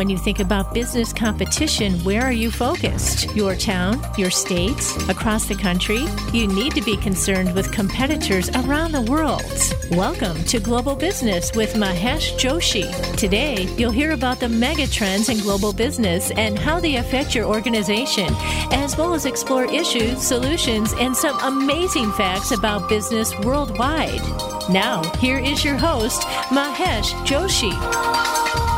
[0.00, 3.36] When you think about business competition, where are you focused?
[3.36, 4.80] Your town, your state,
[5.10, 6.06] across the country?
[6.32, 9.44] You need to be concerned with competitors around the world.
[9.90, 12.88] Welcome to Global Business with Mahesh Joshi.
[13.18, 17.44] Today, you'll hear about the mega trends in global business and how they affect your
[17.44, 18.32] organization,
[18.72, 24.22] as well as explore issues, solutions, and some amazing facts about business worldwide.
[24.70, 28.69] Now, here is your host, Mahesh Joshi.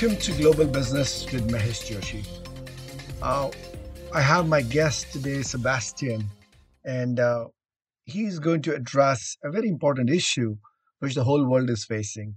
[0.00, 2.26] Welcome to Global Business with Mahesh Joshi.
[3.20, 3.50] Uh,
[4.14, 6.24] I have my guest today, Sebastian,
[6.86, 7.48] and uh,
[8.04, 10.56] he's going to address a very important issue
[11.00, 12.36] which the whole world is facing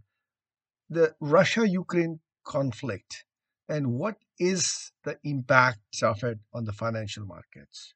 [0.89, 3.23] the Russia Ukraine conflict
[3.69, 7.93] and what is the impact of it on the financial markets.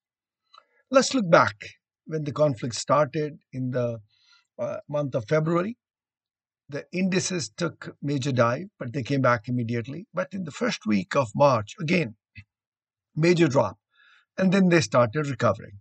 [0.90, 1.56] Let's look back
[2.06, 4.00] when the conflict started in the
[4.58, 5.76] uh, month of February
[6.70, 10.08] the indices took major dive, but they came back immediately.
[10.14, 12.16] But in the first week of March, again,
[13.16, 13.78] major drop,
[14.38, 15.80] and then they started recovering.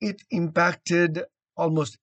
[0.00, 1.22] It impacted
[1.56, 1.98] almost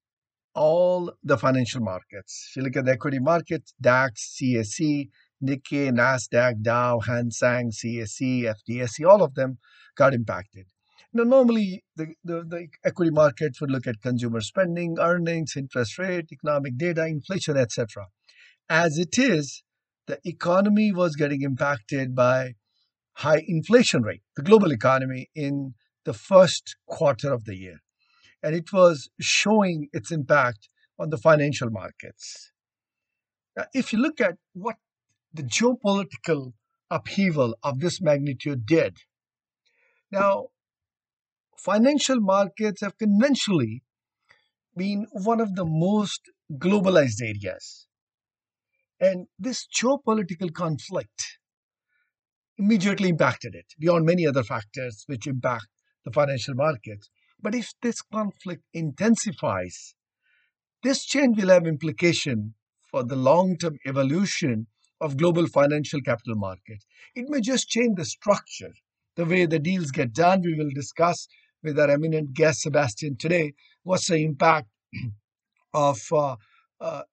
[0.54, 2.48] all the financial markets.
[2.50, 5.10] If you look at the equity markets, DAX, CSE,
[5.44, 9.58] Nikkei, Nasdaq, Dow, Hang Seng, CSE, FTSE, all of them
[9.96, 10.66] got impacted.
[11.14, 16.28] Now, normally the, the, the, equity markets would look at consumer spending, earnings, interest rate,
[16.32, 18.08] economic data, inflation, etc.
[18.70, 19.64] As it is,
[20.08, 22.54] the economy was getting impacted by
[23.14, 25.74] high inflation rate, the global economy in
[26.06, 27.80] the first quarter of the year.
[28.42, 32.52] And it was showing its impact on the financial markets.
[33.58, 34.78] Now, if you look at what
[35.34, 36.54] the geopolitical
[36.90, 38.98] upheaval of this magnitude did,
[40.10, 40.48] now
[41.64, 43.84] financial markets have conventionally
[44.76, 46.22] been one of the most
[46.54, 47.88] globalized areas.
[49.00, 51.40] And this geopolitical conflict
[52.58, 55.68] immediately impacted it beyond many other factors which impact
[56.06, 57.10] the financial markets.
[57.42, 59.96] But if this conflict intensifies,
[60.84, 62.54] this change will have implication
[62.90, 64.68] for the long-term evolution
[65.00, 66.86] of global financial capital markets.
[67.16, 68.74] It may just change the structure,
[69.16, 70.42] the way the deals get done.
[70.42, 71.28] We will discuss
[71.64, 73.54] with our eminent guest Sebastian today.
[73.84, 74.68] What's the impact
[75.74, 76.36] of uh,
[76.80, 77.04] uh,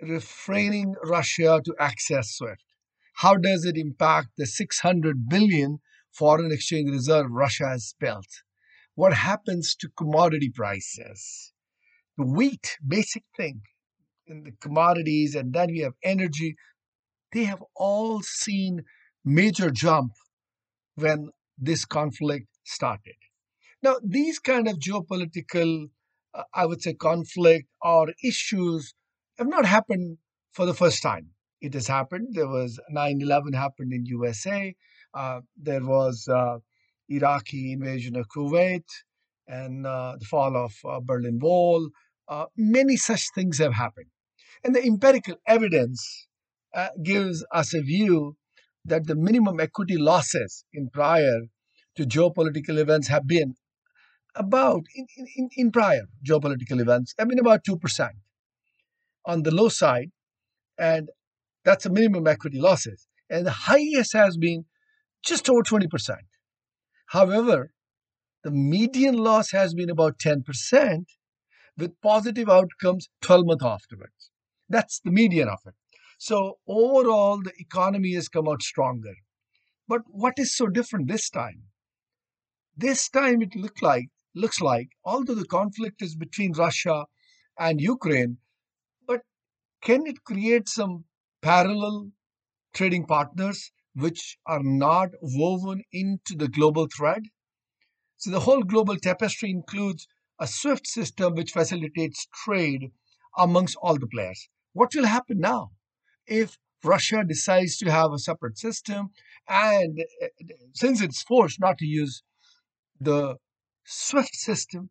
[0.00, 2.62] refraining Russia to access SWIFT?
[3.14, 5.78] How does it impact the 600 billion
[6.12, 8.42] foreign exchange reserve Russia has built?
[8.94, 11.52] What happens to commodity prices?
[12.16, 13.62] The wheat, basic thing,
[14.26, 16.56] in the commodities, and then we have energy.
[17.32, 18.82] They have all seen
[19.24, 20.12] major jump
[20.94, 23.16] when this conflict started.
[23.82, 25.90] Now, these kind of geopolitical,
[26.34, 28.92] uh, I would say, conflict or issues
[29.38, 30.18] have not happened
[30.52, 31.30] for the first time.
[31.60, 32.28] It has happened.
[32.32, 34.74] There was 9/11 happened in USA.
[35.14, 36.58] Uh, there was uh,
[37.08, 38.84] Iraqi invasion of Kuwait
[39.46, 41.88] and uh, the fall of uh, Berlin Wall.
[42.26, 44.10] Uh, many such things have happened,
[44.64, 46.26] and the empirical evidence
[47.02, 48.36] gives us a view
[48.84, 51.40] that the minimum equity losses in prior
[51.96, 53.54] to geopolitical events have been
[54.38, 55.06] about in,
[55.36, 58.10] in, in prior geopolitical events I mean, about 2%
[59.26, 60.10] on the low side,
[60.78, 61.10] and
[61.64, 63.06] that's a minimum equity losses.
[63.28, 64.64] And the highest has been
[65.22, 65.86] just over 20%.
[67.08, 67.72] However,
[68.44, 71.04] the median loss has been about 10%
[71.76, 74.30] with positive outcomes 12 months afterwards.
[74.68, 75.74] That's the median of it.
[76.18, 79.14] So overall, the economy has come out stronger.
[79.86, 81.64] But what is so different this time?
[82.76, 87.06] This time it looked like looks like, although the conflict is between Russia
[87.58, 88.38] and Ukraine,
[89.06, 89.22] but
[89.82, 91.04] can it create some
[91.42, 92.12] parallel
[92.72, 97.22] trading partners which are not woven into the global thread?
[98.16, 100.06] So the whole global tapestry includes
[100.40, 102.92] a SWIFT system which facilitates trade
[103.36, 104.48] amongst all the players.
[104.72, 105.70] What will happen now
[106.26, 109.10] if Russia decides to have a separate system
[109.48, 110.26] and uh,
[110.74, 112.22] since it's forced not to use
[113.00, 113.36] the
[113.88, 114.90] SWIFT system,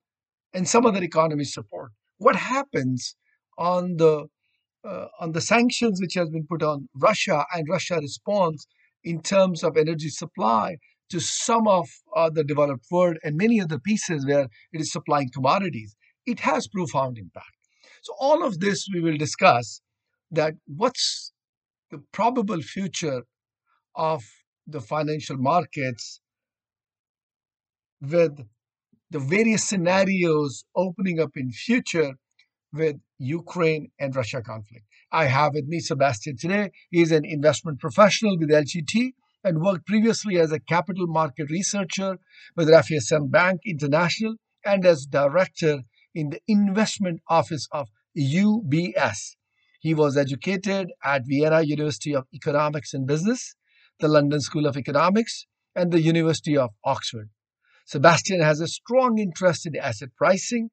[0.53, 1.91] and some other economies support.
[2.17, 3.15] What happens
[3.57, 4.27] on the
[4.83, 8.67] uh, on the sanctions which has been put on Russia and Russia responds
[9.03, 10.77] in terms of energy supply
[11.09, 15.29] to some of uh, the developed world and many other pieces where it is supplying
[15.33, 15.95] commodities,
[16.25, 17.51] it has profound impact.
[18.01, 19.81] So all of this we will discuss
[20.31, 21.31] that what's
[21.91, 23.23] the probable future
[23.95, 24.23] of
[24.65, 26.19] the financial markets
[28.01, 28.39] with
[29.09, 32.13] the various scenarios opening up in future
[32.73, 34.85] with Ukraine and Russia conflict.
[35.11, 36.71] I have with me Sebastian today.
[36.91, 39.13] He's an investment professional with LGT
[39.43, 42.17] and worked previously as a capital market researcher
[42.55, 45.83] with Raiffeisen Bank International and as director
[46.13, 47.87] in the investment office of
[48.17, 49.35] UBS.
[49.79, 53.55] He was educated at Vienna University of Economics and Business,
[53.99, 55.45] the London School of Economics,
[55.75, 57.29] and the University of Oxford.
[57.87, 60.71] Sebastian has a strong interest in asset pricing,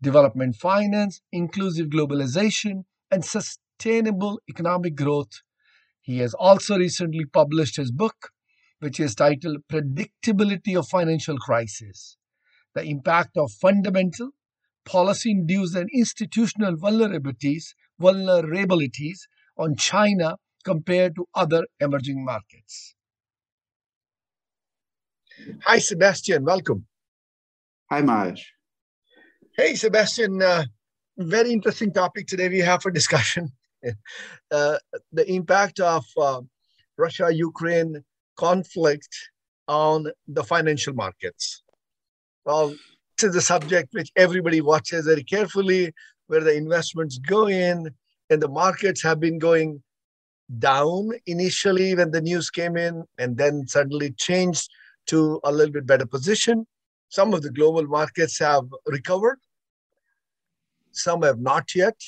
[0.00, 5.42] development finance, inclusive globalization, and sustainable economic growth.
[6.00, 8.30] He has also recently published his book,
[8.78, 12.18] which is titled Predictability of Financial Crisis
[12.72, 14.30] The Impact of Fundamental,
[14.84, 19.26] Policy Induced, and Institutional Vulnerabilities, vulnerabilities
[19.58, 22.94] on China compared to other emerging markets.
[25.62, 26.44] Hi, Sebastian.
[26.44, 26.86] Welcome.
[27.90, 28.42] Hi, Mahesh.
[29.56, 30.42] Hey, Sebastian.
[30.42, 30.64] Uh,
[31.16, 33.52] very interesting topic today we have for discussion.
[34.50, 34.78] uh,
[35.12, 36.40] the impact of uh,
[36.96, 38.02] Russia-Ukraine
[38.36, 39.08] conflict
[39.68, 41.62] on the financial markets.
[42.44, 42.70] Well,
[43.18, 45.92] this is a subject which everybody watches very carefully,
[46.26, 47.90] where the investments go in,
[48.30, 49.82] and the markets have been going
[50.58, 54.68] down initially when the news came in, and then suddenly changed
[55.06, 56.66] to a little bit better position.
[57.08, 59.38] Some of the global markets have recovered,
[60.92, 62.00] some have not yet.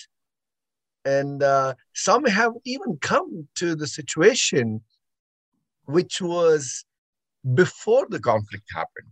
[1.05, 4.81] And uh, some have even come to the situation
[5.85, 6.85] which was
[7.55, 9.09] before the conflict happened.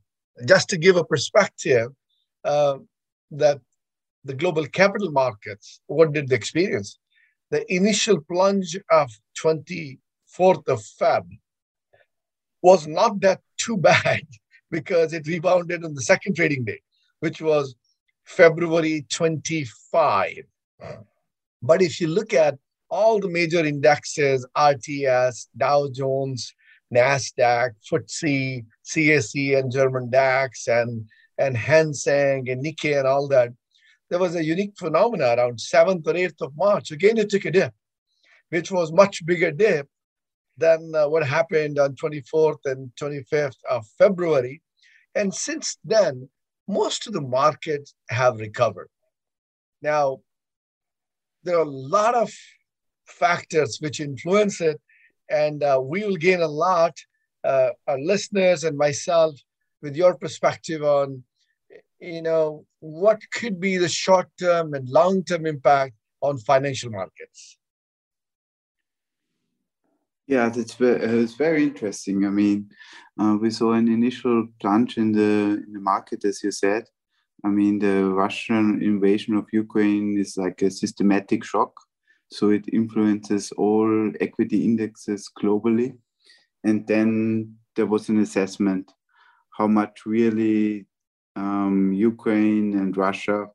[0.49, 1.91] Just to give a perspective,
[2.45, 2.79] uh,
[3.31, 3.61] that
[4.25, 6.99] the global capital markets, what did they experience?
[7.51, 9.11] The initial plunge of
[9.43, 11.25] 24th of Feb
[12.63, 14.27] was not that too bad
[14.71, 16.81] because it rebounded on the second trading day,
[17.21, 17.75] which was
[18.25, 20.39] February 25.
[21.63, 22.59] But if you look at
[22.91, 26.53] all the major indexes, RTS, Dow Jones,
[26.95, 31.07] NASDAQ, FTSE, CAC, and German DAX, and,
[31.39, 33.51] and Hang Seng, and Nikkei, and all that,
[34.11, 36.91] there was a unique phenomena around 7th or 8th of March.
[36.91, 37.75] Again, it took a dip,
[38.51, 39.89] which was much bigger dip
[40.56, 44.62] than uh, what happened on 24th and 25th of February.
[45.15, 46.29] And since then,
[46.69, 48.89] most of the markets have recovered.
[49.83, 50.21] Now,
[51.43, 52.33] there are a lot of
[53.06, 54.81] factors which influence it,
[55.29, 56.97] and uh, we will gain a lot,
[57.45, 59.35] uh, our listeners and myself,
[59.83, 61.23] with your perspective on,
[62.01, 67.59] you know, what could be the short-term and long-term impact on financial markets.
[70.26, 72.25] Yeah, that's very, it's very interesting.
[72.25, 72.71] I mean,
[73.21, 76.85] uh, we saw an initial plunge in the in the market, as you said.
[77.44, 81.73] I mean, the Russian invasion of Ukraine is like a systematic shock,
[82.29, 85.99] so it influences all equity indexes globally.
[86.65, 88.91] And then there was an assessment
[89.50, 90.87] how much really
[91.37, 93.47] um, Ukraine and Russia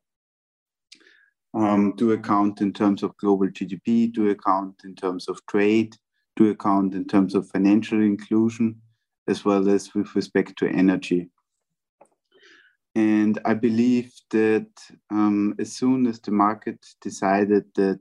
[1.53, 5.95] um, do account in terms of global GDP, do account in terms of trade,
[6.39, 8.73] to account in terms of financial inclusion
[9.27, 11.29] as well as with respect to energy.
[12.95, 14.69] And I believe that
[15.11, 17.99] um, as soon as the market decided that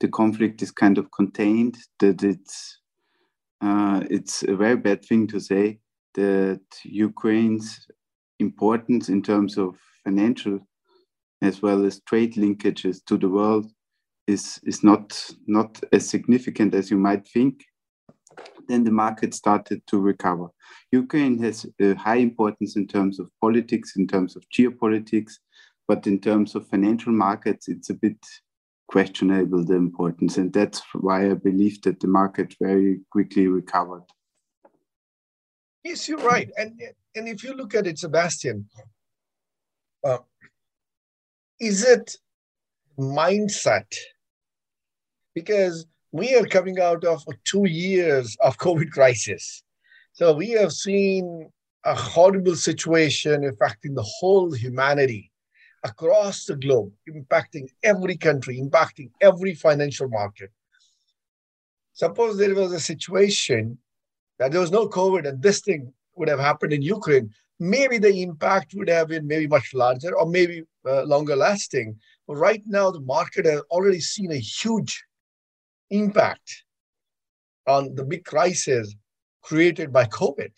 [0.00, 2.78] the conflict is kind of contained, that it's
[3.62, 5.78] uh, it's a very bad thing to say
[6.14, 7.86] that Ukraine's
[8.38, 10.58] importance in terms of financial
[11.40, 13.70] as well as trade linkages to the world
[14.32, 15.06] is is not
[15.46, 17.54] not as significant as you might think,
[18.68, 20.48] then the market started to recover.
[20.90, 25.32] Ukraine has a high importance in terms of politics, in terms of geopolitics,
[25.88, 28.18] but in terms of financial markets, it's a bit
[28.88, 34.04] questionable the importance, and that's why I believe that the market very quickly recovered.
[35.84, 36.80] Yes, you're right, and
[37.16, 38.68] and if you look at it, Sebastian,
[40.04, 40.18] uh,
[41.60, 42.16] is it
[42.98, 43.90] mindset
[45.34, 49.62] because we are coming out of two years of COVID crisis.
[50.12, 51.50] So we have seen
[51.84, 55.30] a horrible situation affecting the whole humanity
[55.84, 60.50] across the globe, impacting every country, impacting every financial market.
[61.94, 63.78] Suppose there was a situation
[64.38, 68.22] that there was no COVID and this thing would have happened in Ukraine, maybe the
[68.22, 71.96] impact would have been maybe much larger or maybe uh, longer lasting.
[72.26, 75.04] But right now, the market has already seen a huge
[75.92, 76.64] impact
[77.66, 78.94] on the big crisis
[79.42, 80.50] created by COVID.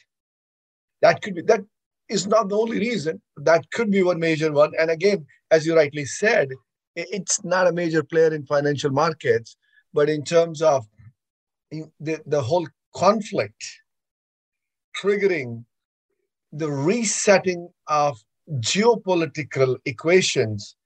[1.02, 1.60] That could be that
[2.08, 3.20] is not the only reason.
[3.36, 4.72] That could be one major one.
[4.78, 6.48] And again, as you rightly said,
[6.96, 9.56] it's not a major player in financial markets,
[9.92, 10.86] but in terms of
[11.70, 13.64] the, the whole conflict
[14.96, 15.64] triggering
[16.52, 18.16] the resetting of
[18.60, 20.76] geopolitical equations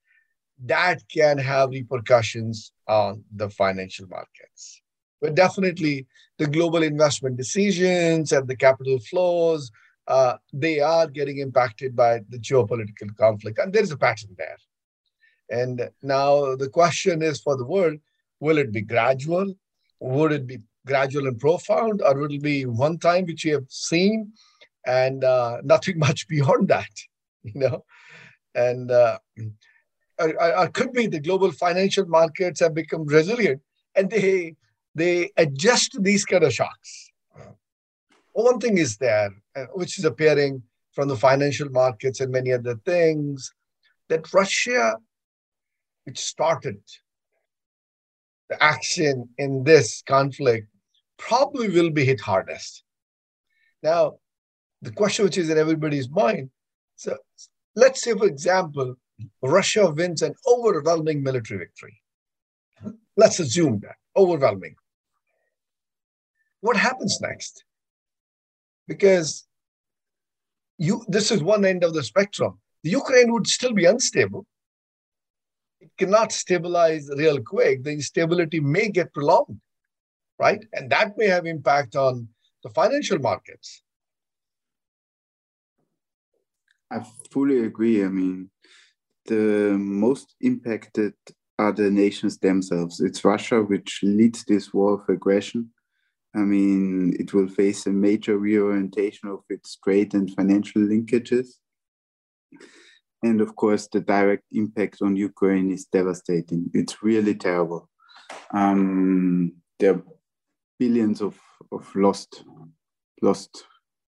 [0.64, 4.82] that can have repercussions on the financial markets.
[5.20, 6.06] But definitely,
[6.38, 9.70] the global investment decisions and the capital flows,
[10.06, 13.58] uh, they are getting impacted by the geopolitical conflict.
[13.58, 14.56] And there is a pattern there.
[15.50, 17.98] And now the question is for the world
[18.40, 19.52] will it be gradual?
[20.00, 23.66] Would it be gradual and profound, or would it be one time, which we have
[23.68, 24.32] seen,
[24.86, 26.90] and uh, nothing much beyond that?
[27.44, 27.84] You know,
[28.54, 29.18] and uh,
[30.18, 33.60] or, could be the global financial markets have become resilient
[33.94, 34.56] and they
[34.94, 37.10] they adjust to these kind of shocks.
[38.32, 42.76] One thing is there, uh, which is appearing from the financial markets and many other
[42.84, 43.52] things,
[44.08, 44.96] that Russia,
[46.04, 46.80] which started
[48.48, 50.68] the action in this conflict,
[51.16, 52.82] probably will be hit hardest.
[53.82, 54.18] Now,
[54.82, 56.50] the question which is in everybody's mind
[56.98, 57.16] so
[57.76, 58.96] let's say, for example,
[59.42, 62.00] Russia wins an overwhelming military victory.
[63.16, 64.76] Let's assume that overwhelming.
[66.60, 67.64] What happens next?
[68.86, 69.46] Because
[70.78, 72.58] you this is one end of the spectrum.
[72.84, 74.46] The Ukraine would still be unstable.
[75.80, 77.84] It cannot stabilize real quick.
[77.84, 79.60] The instability may get prolonged,
[80.38, 80.64] right?
[80.72, 82.28] And that may have impact on
[82.62, 83.82] the financial markets.
[86.90, 88.04] I fully agree.
[88.04, 88.50] I mean,
[89.28, 91.14] the most impacted
[91.58, 93.00] are the nations themselves.
[93.00, 95.70] It's Russia which leads this war of aggression.
[96.34, 101.48] I mean, it will face a major reorientation of its trade and financial linkages.
[103.22, 106.70] And of course, the direct impact on Ukraine is devastating.
[106.74, 107.88] It's really terrible.
[108.52, 110.02] Um, there are
[110.78, 111.36] billions of,
[111.72, 112.44] of lost
[113.20, 113.64] lost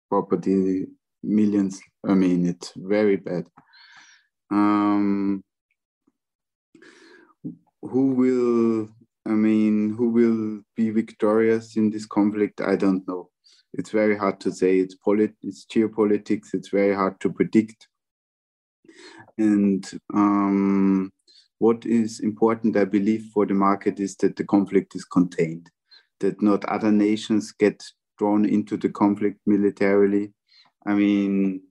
[0.09, 0.85] property,
[1.23, 1.81] millions.
[2.07, 3.47] I mean, it's very bad.
[4.51, 5.43] Um,
[7.81, 8.89] who will
[9.27, 12.61] I mean, who will be victorious in this conflict?
[12.61, 13.29] I don't know.
[13.73, 14.79] It's very hard to say.
[14.79, 16.53] It's polit- it's geopolitics.
[16.53, 17.87] It's very hard to predict.
[19.37, 21.11] And um,
[21.59, 25.69] what is important, I believe, for the market is that the conflict is contained,
[26.21, 27.83] that not other nations get
[28.17, 30.33] drawn into the conflict militarily.
[30.87, 31.61] I mean,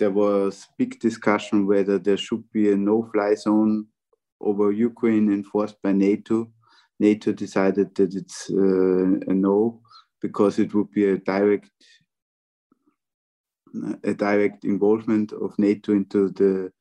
[0.00, 3.86] there was big discussion whether there should be a no-fly zone
[4.40, 6.50] over Ukraine enforced by NATO.
[6.98, 9.82] NATO decided that it's uh, a no
[10.22, 11.70] because it would be a direct
[14.02, 16.72] a direct involvement of NATO into the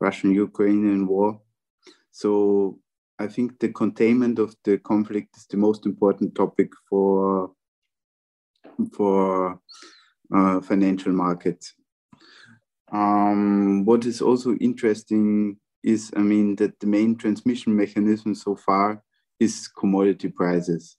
[0.00, 1.40] Russian-Ukrainian war.
[2.10, 2.80] So
[3.18, 7.52] I think the containment of the conflict is the most important topic for
[8.96, 9.60] for
[10.34, 11.74] uh, financial markets.
[12.92, 19.02] Um, what is also interesting is, I mean, that the main transmission mechanism so far
[19.38, 20.96] is commodity prices.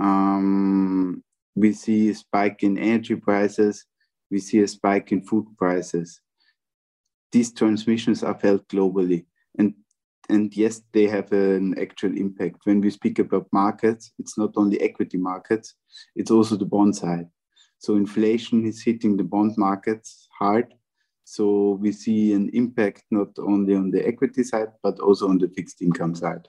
[0.00, 1.22] Um,
[1.54, 3.86] we see a spike in energy prices,
[4.30, 6.20] we see a spike in food prices.
[7.32, 9.26] These transmissions are felt globally.
[9.58, 9.74] And,
[10.28, 12.58] and yes, they have an actual impact.
[12.64, 15.74] When we speak about markets, it's not only equity markets,
[16.14, 17.28] it's also the bond side.
[17.78, 20.72] So inflation is hitting the bond markets hard
[21.28, 25.48] so we see an impact not only on the equity side, but also on the
[25.48, 26.46] fixed income side.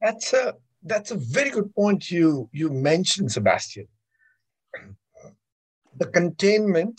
[0.00, 3.88] That's a that's a very good point you you mentioned, Sebastian.
[5.98, 6.98] The containment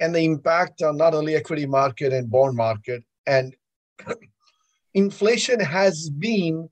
[0.00, 3.54] and the impact on not only equity market and bond market and
[4.94, 6.70] inflation has been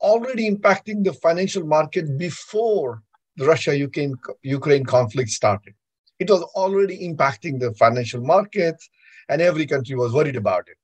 [0.00, 3.02] already impacting the financial market before
[3.36, 5.74] the Russia Ukraine Ukraine conflict started
[6.18, 8.88] it was already impacting the financial markets,
[9.28, 10.76] and every country was worried about it.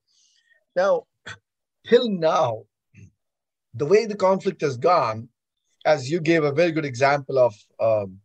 [0.77, 1.05] Now,
[1.87, 2.65] till now,
[3.75, 5.29] the way the conflict has gone,
[5.85, 8.21] as you gave a very good example of um,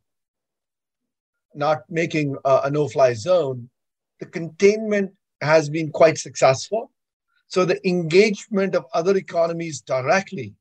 [1.53, 3.69] not making a, a no fly zone,
[4.19, 5.11] the containment
[5.41, 6.91] has been quite successful.
[7.47, 10.53] So the engagement of other economies directly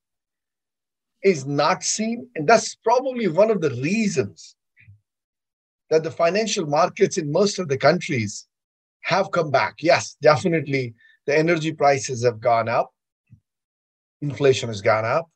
[1.22, 2.28] is not seen.
[2.34, 4.56] And that's probably one of the reasons
[5.90, 8.46] that the financial markets in most of the countries
[9.02, 9.76] have come back.
[9.80, 10.94] Yes, definitely
[11.26, 12.90] the energy prices have gone up,
[14.20, 15.28] inflation has gone up,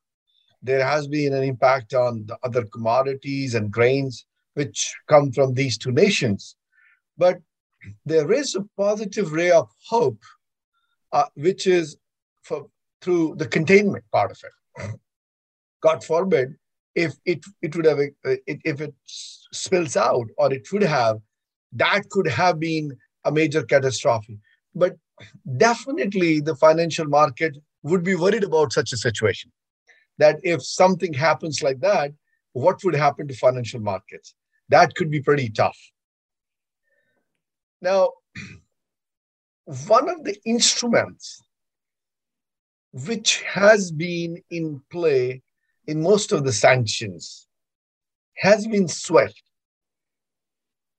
[0.63, 5.77] there has been an impact on the other commodities and grains which come from these
[5.77, 6.57] two nations.
[7.19, 7.39] But
[8.07, 10.23] there is a positive ray of hope,
[11.13, 11.97] uh, which is
[12.43, 12.67] for,
[13.01, 15.01] through the containment part of it.
[15.83, 16.55] God forbid
[16.95, 21.19] if it, it would have uh, if it spills out or it would have,
[21.73, 24.39] that could have been a major catastrophe.
[24.75, 24.97] But
[25.57, 29.51] definitely the financial market would be worried about such a situation.
[30.19, 32.13] That if something happens like that,
[32.53, 34.35] what would happen to financial markets?
[34.69, 35.79] That could be pretty tough.
[37.81, 38.11] Now,
[39.89, 41.43] one of the instruments
[42.93, 45.43] which has been in play
[45.87, 47.47] in most of the sanctions
[48.37, 49.43] has been SWIFT,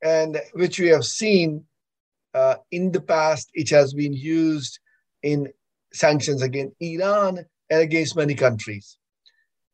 [0.02, 1.66] and which we have seen
[2.34, 4.80] uh, in the past, it has been used
[5.22, 5.52] in
[5.94, 8.98] sanctions against Iran and against many countries.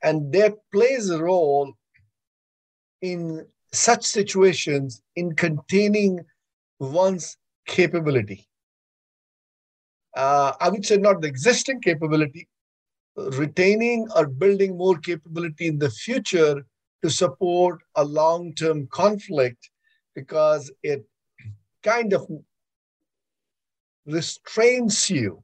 [0.03, 1.73] And that plays a role
[3.01, 6.25] in such situations in containing
[6.79, 7.37] one's
[7.67, 8.47] capability.
[10.15, 12.47] Uh, I would say not the existing capability,
[13.37, 16.65] retaining or building more capability in the future
[17.03, 19.69] to support a long term conflict
[20.15, 21.05] because it
[21.83, 22.27] kind of
[24.05, 25.43] restrains you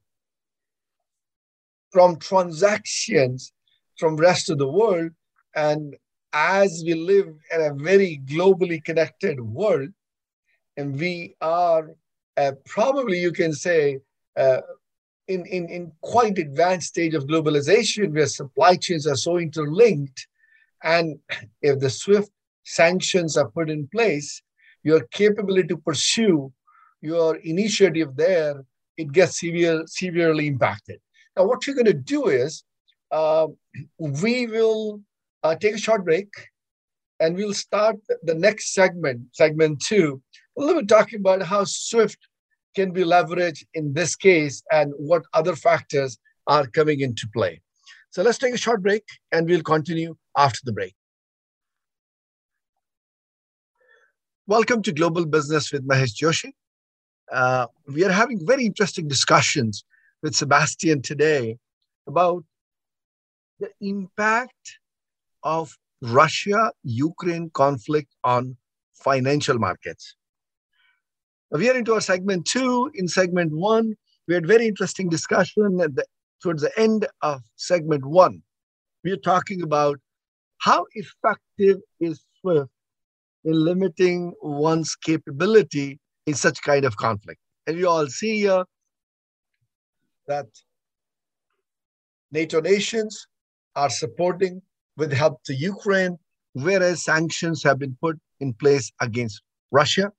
[1.92, 3.54] from transactions
[3.98, 5.12] from rest of the world.
[5.56, 5.96] And
[6.34, 9.90] as we live in a very globally connected world
[10.76, 11.92] and we are
[12.38, 14.00] uh, probably you can say
[14.36, 14.60] uh,
[15.28, 20.28] in, in, in quite advanced stage of globalization where supply chains are so interlinked
[20.84, 21.18] and
[21.62, 22.30] if the swift
[22.64, 24.42] sanctions are put in place
[24.84, 26.54] your capability to pursue
[27.02, 28.64] your initiative there,
[28.98, 31.00] it gets severe, severely impacted.
[31.36, 32.64] Now, what you're going to do is
[33.12, 33.48] uh,
[34.00, 35.02] we will
[35.44, 36.30] uh, take a short break
[37.20, 40.22] and we'll start the next segment, segment two,
[40.58, 42.20] a little bit talking about how Swift
[42.76, 47.62] can be leveraged in this case and what other factors are coming into play.
[48.12, 50.94] So let's take a short break and we'll continue after the break.
[54.48, 56.52] Welcome to Global Business with Mahesh Joshi.
[57.32, 59.84] Uh, we are having very interesting discussions
[60.22, 61.58] with Sebastian today
[62.08, 62.44] about
[63.60, 64.80] the impact
[65.44, 68.58] of Russia Ukraine conflict on
[68.94, 70.16] financial markets.
[71.52, 72.92] We are into our segment two.
[72.96, 73.96] In segment one,
[74.28, 76.06] we had very interesting discussion at the,
[76.42, 78.42] towards the end of segment one.
[79.04, 80.00] We are talking about
[80.58, 82.70] how effective is SWIFT
[83.44, 87.40] in limiting one's capability in such kind of conflict.
[87.68, 88.64] And you all see here
[90.28, 90.48] that
[92.32, 93.28] NATO nations
[93.76, 94.62] are supporting
[94.98, 96.18] with help to Ukraine,
[96.54, 100.12] whereas sanctions have been put in place against Russia.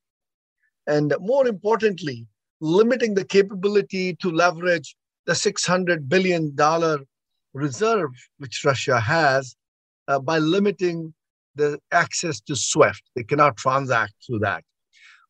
[0.87, 2.27] And more importantly,
[2.61, 4.97] limiting the capability to leverage
[5.27, 6.57] the $600 billion
[7.53, 9.57] reserve which Russia has
[10.09, 11.13] uh, by limiting
[11.55, 13.03] the access to SWIFT.
[13.15, 14.63] They cannot transact through that.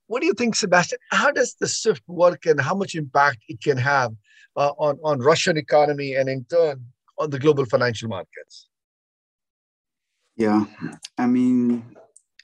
[0.08, 0.98] What do you think, Sebastian?
[1.10, 4.12] How does the SWIFT work and how much impact it can have
[4.56, 6.84] uh, on, on Russian economy and in turn
[7.18, 8.68] on the global financial markets?
[10.36, 10.66] Yeah,
[11.16, 11.95] I mean,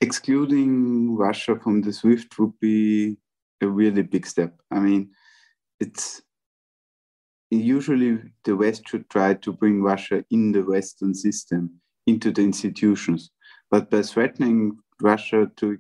[0.03, 3.17] excluding Russia from the SWIFT would be
[3.61, 4.61] a really big step.
[4.71, 5.11] I mean,
[5.79, 6.21] it's
[7.51, 11.71] usually the West should try to bring Russia in the Western system,
[12.09, 13.31] into the institutions.
[13.71, 15.79] But by threatening Russia to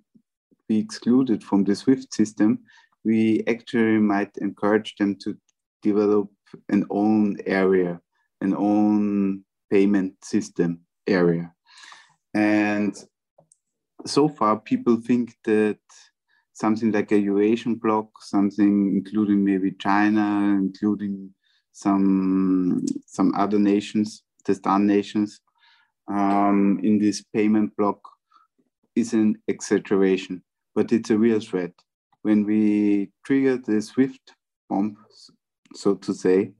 [0.68, 2.60] be excluded from the SWIFT system,
[3.04, 5.36] we actually might encourage them to
[5.82, 6.30] develop
[6.68, 8.00] an own area,
[8.40, 11.52] an own payment system area.
[12.34, 12.96] And
[14.06, 15.78] so far, people think that
[16.52, 21.34] something like a Eurasian bloc, something including maybe China, including
[21.72, 25.40] some some other nations, the star nations,
[26.08, 27.98] um, in this payment bloc,
[28.94, 30.42] is an exaggeration
[30.74, 31.72] but it's a real threat.
[32.22, 34.34] When we trigger the SWIFT
[34.68, 34.96] bomb,
[35.74, 36.52] so to say,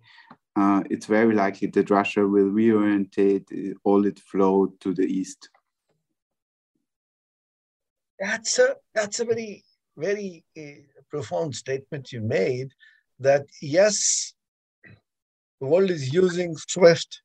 [0.57, 5.49] uh, it's very likely that Russia will reorientate all its flow to the east.
[8.23, 9.65] That's a that's a very
[9.97, 12.69] very uh, profound statement you made.
[13.19, 14.33] That yes,
[15.61, 17.21] the world is using SWIFT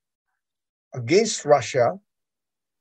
[0.95, 1.99] against Russia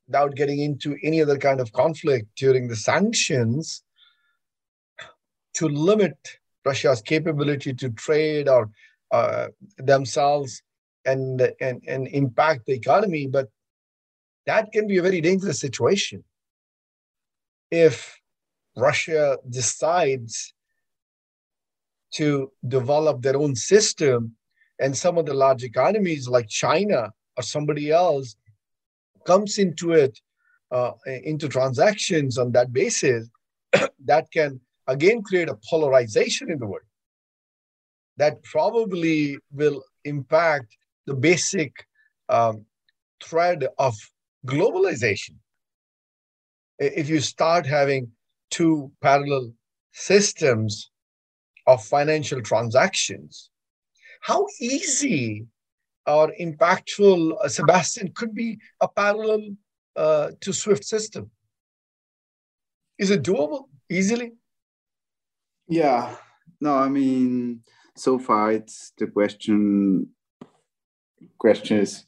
[0.07, 3.83] without getting into any other kind of conflict during the sanctions
[5.55, 6.16] to limit
[6.64, 8.70] Russia's capability to trade or
[9.11, 10.62] uh, themselves
[11.05, 13.26] and, and, and impact the economy.
[13.26, 13.48] But
[14.46, 16.24] that can be a very dangerous situation.
[17.70, 18.20] If
[18.76, 20.55] Russia decides
[22.14, 24.37] to develop their own system,
[24.79, 28.37] and some of the large economies like China or somebody else
[29.26, 30.18] comes into it,
[30.70, 33.29] uh, into transactions on that basis,
[34.05, 36.83] that can again create a polarization in the world
[38.16, 40.76] that probably will impact
[41.07, 41.72] the basic
[42.29, 42.64] um,
[43.22, 43.94] thread of
[44.46, 45.35] globalization.
[46.78, 48.10] If you start having
[48.50, 49.52] two parallel
[49.92, 50.90] systems
[51.66, 53.50] of financial transactions,
[54.20, 55.46] how easy
[56.06, 59.56] or impactful, uh, Sebastian, could be a parallel
[59.96, 61.30] uh, to SWIFT system?
[62.98, 64.32] Is it doable easily?
[65.68, 66.14] Yeah,
[66.60, 67.62] no, I mean,
[67.96, 70.08] so far it's the question.
[71.38, 72.04] Question is,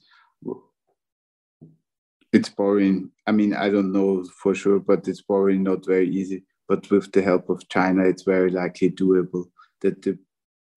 [2.33, 3.11] it's boring.
[3.29, 6.45] I mean, I don't know for sure, but it's probably not very easy.
[6.67, 9.45] But with the help of China, it's very likely doable
[9.83, 10.19] that the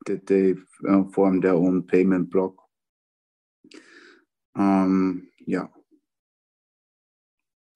[0.07, 0.55] that they
[0.89, 2.55] uh, form their own payment block.
[4.55, 5.67] Um, yeah.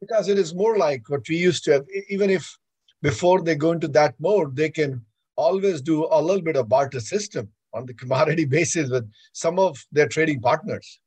[0.01, 2.57] Because it is more like what we used to have, even if
[3.01, 5.05] before they go into that mode, they can
[5.37, 9.85] always do a little bit of barter system on the commodity basis with some of
[9.91, 10.99] their trading partners.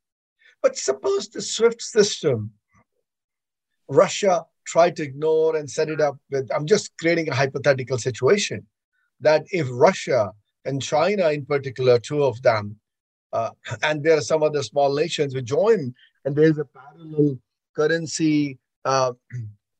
[0.62, 2.52] But suppose the SWIFT system,
[3.88, 8.66] Russia tried to ignore and set it up with, I'm just creating a hypothetical situation
[9.20, 10.32] that if Russia
[10.64, 12.76] and China in particular, two of them,
[13.32, 13.50] uh,
[13.82, 17.38] and there are some other small nations who join, and there's a parallel
[17.74, 19.12] currency, uh,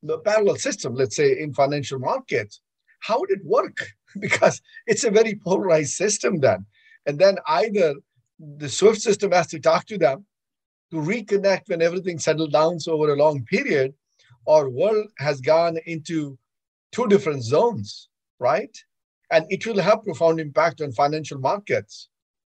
[0.03, 2.61] the parallel system, let's say in financial markets,
[3.01, 3.79] how would it work?
[4.21, 6.65] because it's a very polarized system then.
[7.07, 7.95] And then either
[8.39, 10.25] the SWIFT system has to talk to them
[10.91, 13.95] to reconnect when everything settles down so over a long period,
[14.49, 16.39] or world has gone into
[16.91, 18.09] two different zones,
[18.41, 18.75] right?
[19.31, 22.09] And it will have profound impact on financial markets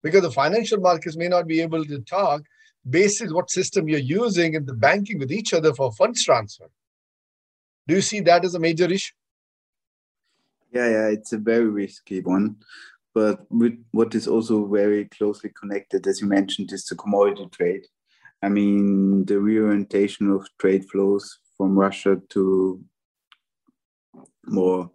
[0.03, 2.43] because the financial markets may not be able to talk
[2.87, 6.69] basis what system you're using in the banking with each other for funds transfer.
[7.87, 9.15] Do you see that as a major issue?
[10.71, 12.57] Yeah, yeah, it's a very risky one.
[13.15, 17.85] But what is also very closely connected, as you mentioned, is the commodity trade.
[18.43, 22.81] I mean, the reorientation of trade flows from Russia to
[24.45, 24.89] more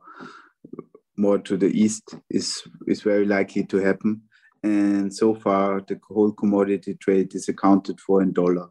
[1.16, 4.22] more to the east is is very likely to happen.
[4.62, 8.68] And so far, the whole commodity trade is accounted for in dollar.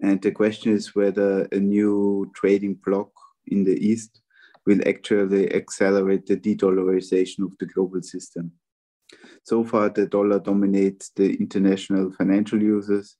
[0.00, 3.10] And the question is whether a new trading bloc
[3.46, 4.20] in the east
[4.66, 8.50] will actually accelerate the de-dollarization of the global system.
[9.44, 13.16] So far, the dollar dominates the international financial uses.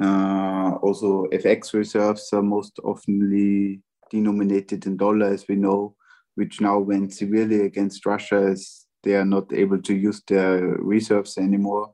[0.00, 5.94] Uh, also, FX reserves are most oftenly denominated in dollar, as we know,
[6.34, 11.38] which now went severely against Russia as they are not able to use their reserves
[11.38, 11.92] anymore.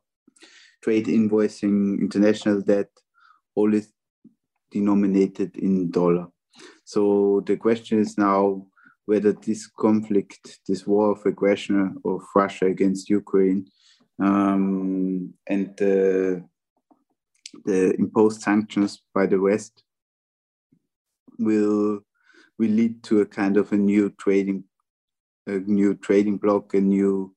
[0.83, 2.90] Trade invoicing, international debt,
[3.54, 3.92] all is
[4.70, 6.26] denominated in dollar.
[6.85, 8.66] So the question is now
[9.07, 13.66] whether this conflict, this war of aggression of Russia against Ukraine,
[14.18, 16.44] um, and the,
[17.64, 19.83] the imposed sanctions by the West
[21.38, 22.01] will
[22.59, 24.64] will lead to a kind of a new trading
[25.47, 27.35] a new trading bloc, a new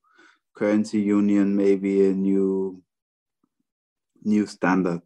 [0.56, 2.82] currency union, maybe a new
[4.24, 5.02] new standard.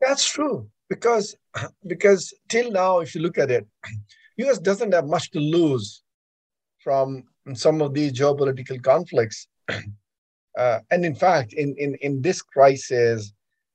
[0.00, 1.36] That's true because
[1.86, 3.66] because till now, if you look at it,
[4.38, 4.58] U.S.
[4.58, 6.02] doesn't have much to lose
[6.82, 9.48] from some of these geopolitical conflicts,
[10.58, 13.32] uh, and in fact, in, in in this crisis,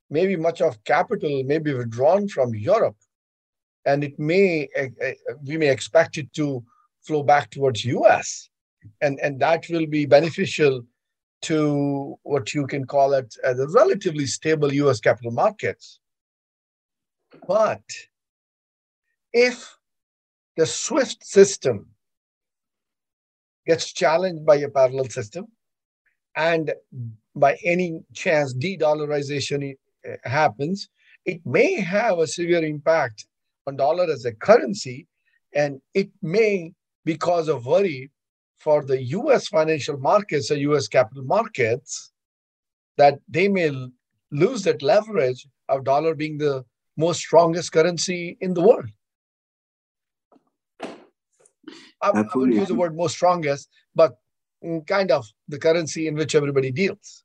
[0.09, 2.97] maybe much of capital may be withdrawn from Europe,
[3.85, 5.11] and it may uh,
[5.45, 6.63] we may expect it to
[7.01, 8.49] flow back towards U.S.
[9.01, 10.83] and and that will be beneficial
[11.43, 14.99] to what you can call it as a relatively stable U.S.
[14.99, 15.99] capital markets.
[17.47, 17.83] But
[19.33, 19.77] if
[20.57, 21.87] the SWIFT system
[23.65, 25.47] gets challenged by a parallel system,
[26.35, 26.73] and
[27.35, 29.75] by any chance de-dollarization
[30.07, 30.89] uh, happens,
[31.25, 33.25] it may have a severe impact
[33.67, 35.07] on dollar as a currency,
[35.53, 36.73] and it may,
[37.05, 38.11] because of worry
[38.57, 39.47] for the U.S.
[39.47, 40.87] financial markets or U.S.
[40.87, 42.11] capital markets,
[42.97, 43.71] that they may
[44.31, 46.65] lose that leverage of dollar being the
[46.97, 48.89] most strongest currency in the world.
[52.01, 54.17] I, I would use the word most strongest, but
[54.87, 57.23] kind of the currency in which everybody deals.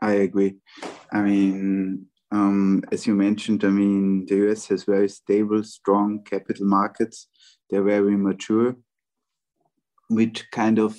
[0.00, 0.56] I agree.
[1.12, 6.66] I mean, um, as you mentioned, I mean, the US has very stable, strong capital
[6.66, 7.28] markets.
[7.68, 8.76] They're very mature,
[10.08, 10.96] which kind of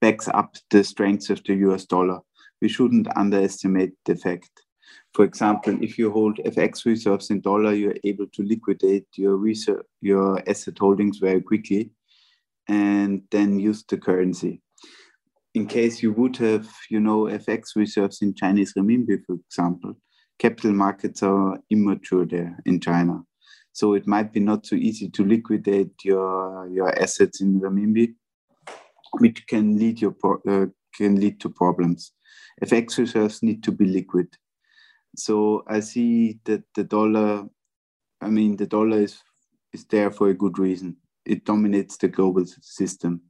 [0.00, 2.20] backs up the strength of the US dollar.
[2.60, 4.50] We shouldn't underestimate the fact.
[5.14, 9.38] For example, if you hold FX reserves in dollar, you're able to liquidate your
[10.00, 11.90] your asset holdings very quickly
[12.68, 14.60] and then use the currency.
[15.54, 19.94] In case you would have, you know, FX reserves in Chinese renminbi, for example,
[20.38, 23.22] capital markets are immature there in China.
[23.72, 28.14] So it might be not so easy to liquidate your, your assets in renminbi,
[29.18, 30.14] which can lead, your
[30.48, 32.12] uh, can lead to problems.
[32.62, 34.28] FX reserves need to be liquid.
[35.16, 37.48] So I see that the dollar,
[38.20, 39.22] I mean, the dollar is,
[39.72, 40.96] is there for a good reason.
[41.28, 43.22] It dominates the global system.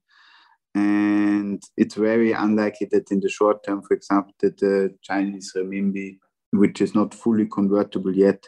[0.74, 6.18] And it's very unlikely that in the short term, for example, that the Chinese renminbi
[6.52, 8.42] which is not fully convertible yet.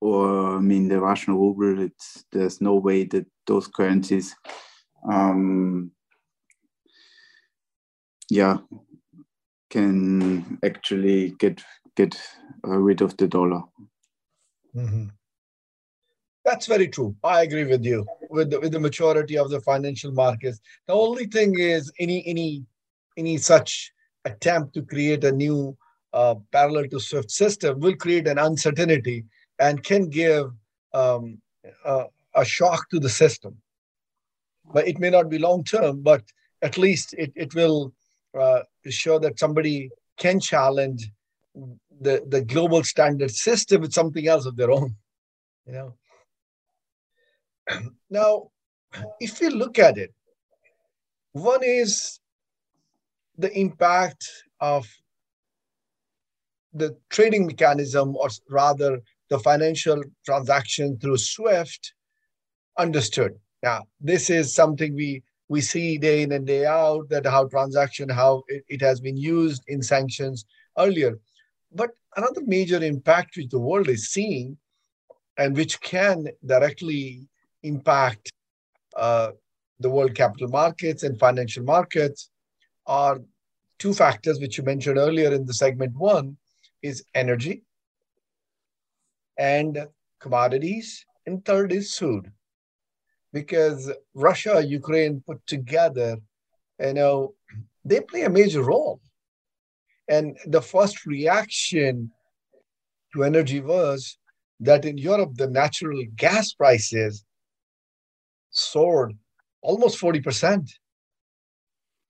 [0.00, 1.78] Or I mean, the Russian ruble.
[1.80, 4.34] It's there's no way that those currencies,
[5.10, 5.92] um,
[8.28, 8.58] yeah,
[9.70, 11.62] can actually get
[11.96, 12.20] get
[12.64, 13.62] rid of the dollar.
[14.74, 15.08] Mm-hmm.
[16.44, 17.14] That's very true.
[17.22, 20.60] I agree with you with the, with the maturity of the financial markets.
[20.88, 22.64] The only thing is any any
[23.16, 23.92] any such
[24.24, 25.76] attempt to create a new
[26.12, 29.24] uh, parallel to Swift system will create an uncertainty
[29.58, 30.50] and can give
[30.92, 31.40] um,
[31.84, 33.56] uh, a shock to the system.
[34.72, 36.22] But it may not be long term, but
[36.62, 37.92] at least it, it will
[38.38, 41.10] uh, show that somebody can challenge
[42.00, 44.96] the, the global standard system with something else of their own.
[45.66, 45.94] You know.
[48.10, 48.50] Now,
[49.20, 50.12] if we look at it,
[51.32, 52.20] one is
[53.38, 54.28] the impact
[54.60, 54.86] of
[56.74, 61.94] the trading mechanism, or rather the financial transaction through SWIFT,
[62.78, 63.32] understood.
[63.62, 68.08] Now, this is something we we see day in and day out that how transaction
[68.08, 70.46] how it, it has been used in sanctions
[70.78, 71.18] earlier.
[71.74, 74.56] But another major impact which the world is seeing,
[75.36, 77.28] and which can directly
[77.62, 78.32] impact
[78.96, 79.30] uh,
[79.80, 82.30] the world capital markets and financial markets,
[82.86, 83.20] are
[83.78, 86.36] two factors which you mentioned earlier in the segment one
[86.82, 87.62] is energy
[89.38, 89.86] and
[90.20, 92.30] commodities, and third is food.
[93.32, 96.18] Because Russia, Ukraine put together,
[96.78, 97.34] you know,
[97.84, 99.00] they play a major role.
[100.08, 102.10] And the first reaction
[103.12, 104.18] to energy was
[104.60, 107.24] that in Europe, the natural gas prices
[108.52, 109.16] soared
[109.62, 110.70] almost 40%.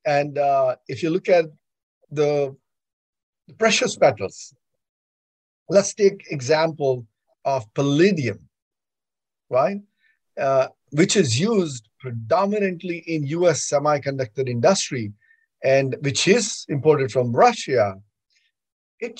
[0.04, 1.46] And uh, if you look at
[2.10, 2.54] the,
[3.48, 4.54] the precious metals,
[5.68, 7.06] let's take example
[7.44, 8.48] of palladium,
[9.48, 9.80] right?
[10.38, 15.12] Uh, which is used predominantly in US semiconductor industry
[15.62, 17.94] and which is imported from Russia,
[18.98, 19.14] it,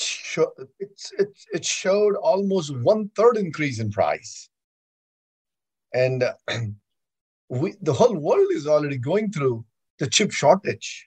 [0.79, 4.49] it's, it, it showed almost one third increase in price.
[5.93, 6.59] And uh,
[7.53, 9.63] we, the whole world is already going through
[9.99, 11.07] the chip shortage.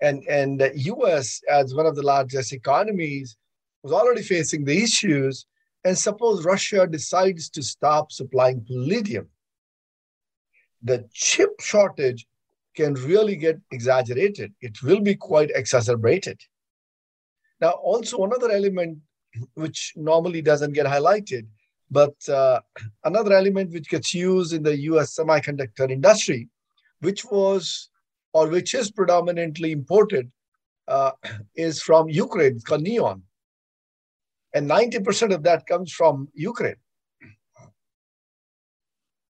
[0.00, 3.36] And, and the US, as one of the largest economies,
[3.82, 5.46] was already facing the issues.
[5.84, 9.28] And suppose Russia decides to stop supplying palladium,
[10.82, 12.28] the chip shortage
[12.76, 14.52] can really get exaggerated.
[14.60, 16.40] It will be quite exacerbated.
[17.60, 18.98] Now, also another element
[19.54, 21.46] which normally doesn't get highlighted,
[21.90, 22.60] but uh,
[23.04, 26.48] another element which gets used in the US semiconductor industry,
[27.00, 27.88] which was
[28.32, 30.30] or which is predominantly imported,
[30.88, 31.12] uh,
[31.56, 32.54] is from Ukraine.
[32.56, 33.22] It's called neon
[34.52, 36.76] and 90% of that comes from Ukraine.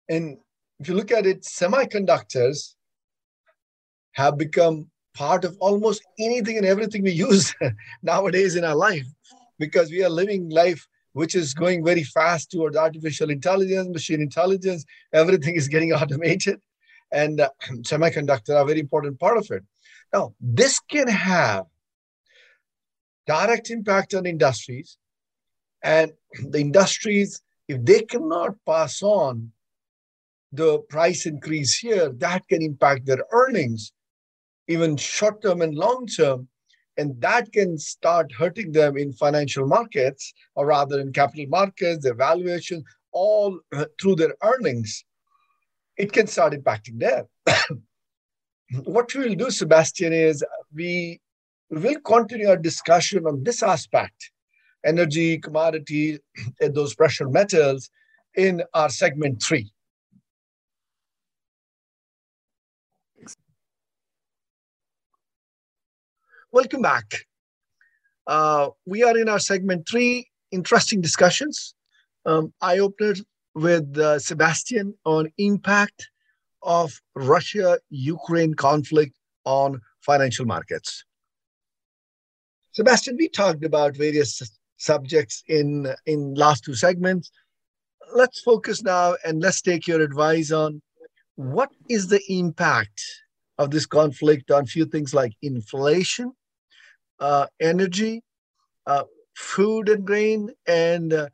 [0.09, 0.39] And
[0.79, 2.75] if you look at it, semiconductors
[4.13, 7.55] have become part of almost anything and everything we use
[8.03, 9.07] nowadays in our life
[9.59, 14.85] because we are living life which is going very fast towards artificial intelligence, machine intelligence.
[15.13, 16.61] Everything is getting automated,
[17.13, 17.49] and uh,
[17.83, 19.63] semiconductor are a very important part of it.
[20.13, 21.67] Now, this can have
[23.27, 24.99] direct impact on industries
[25.83, 26.13] and
[26.51, 29.53] the industries, if they cannot pass on
[30.53, 33.93] the price increase here, that can impact their earnings,
[34.67, 36.49] even short term and long term.
[36.97, 42.15] And that can start hurting them in financial markets, or rather in capital markets, their
[42.15, 45.05] valuation, all uh, through their earnings.
[45.97, 47.25] It can start impacting them.
[48.85, 51.21] what we will do, Sebastian, is we
[51.71, 54.31] we'll continue our discussion on this aspect
[54.85, 56.19] energy, commodity,
[56.61, 57.91] and those precious metals
[58.37, 59.71] in our segment three.
[66.53, 67.27] Welcome back.
[68.27, 71.77] Uh, we are in our segment three, interesting discussions.
[72.27, 76.09] Um, I opened with uh, Sebastian on impact
[76.65, 81.05] of Russia-Ukraine conflict on financial markets.
[82.73, 84.43] Sebastian, we talked about various
[84.77, 87.31] subjects in in last two segments.
[88.13, 90.83] Let's focus now and let's take your advice on
[91.37, 93.01] what is the impact
[93.57, 96.33] of this conflict on few things like inflation,
[97.61, 98.23] energy,
[98.87, 99.05] uh,
[99.37, 101.29] food and grain, and uh,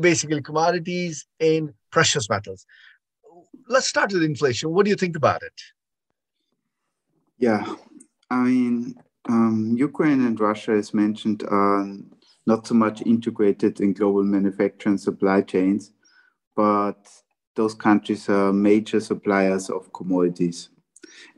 [0.00, 2.66] basically commodities and precious metals.
[3.68, 4.72] Let's start with inflation.
[4.72, 5.52] What do you think about it?
[7.38, 7.74] Yeah,
[8.30, 8.94] I mean,
[9.28, 11.86] um, Ukraine and Russia, as mentioned, are
[12.46, 15.92] not so much integrated in global manufacturing supply chains,
[16.54, 17.08] but
[17.56, 20.68] those countries are major suppliers of commodities.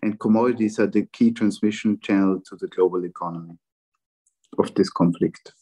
[0.03, 3.59] And commodities are the key transmission channel to the global economy
[4.59, 5.53] of this conflict.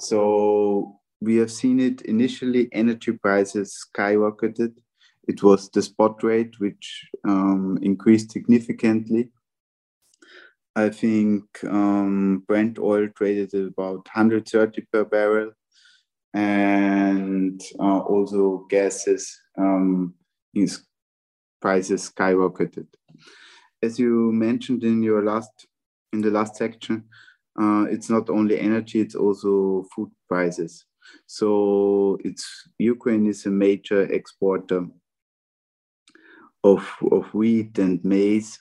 [0.00, 4.74] So we have seen it initially, energy prices skyrocketed.
[5.26, 9.30] It was the spot rate, which um, increased significantly.
[10.76, 15.52] I think um, Brent oil traded at about 130 per barrel,
[16.34, 20.14] and uh, also gases um,
[21.60, 22.86] prices skyrocketed.
[23.82, 25.66] As you mentioned in your last
[26.12, 27.04] in the last section,
[27.60, 30.84] uh, it's not only energy; it's also food prices.
[31.26, 32.46] So it's
[32.78, 34.86] Ukraine is a major exporter
[36.62, 38.58] of of wheat and maize,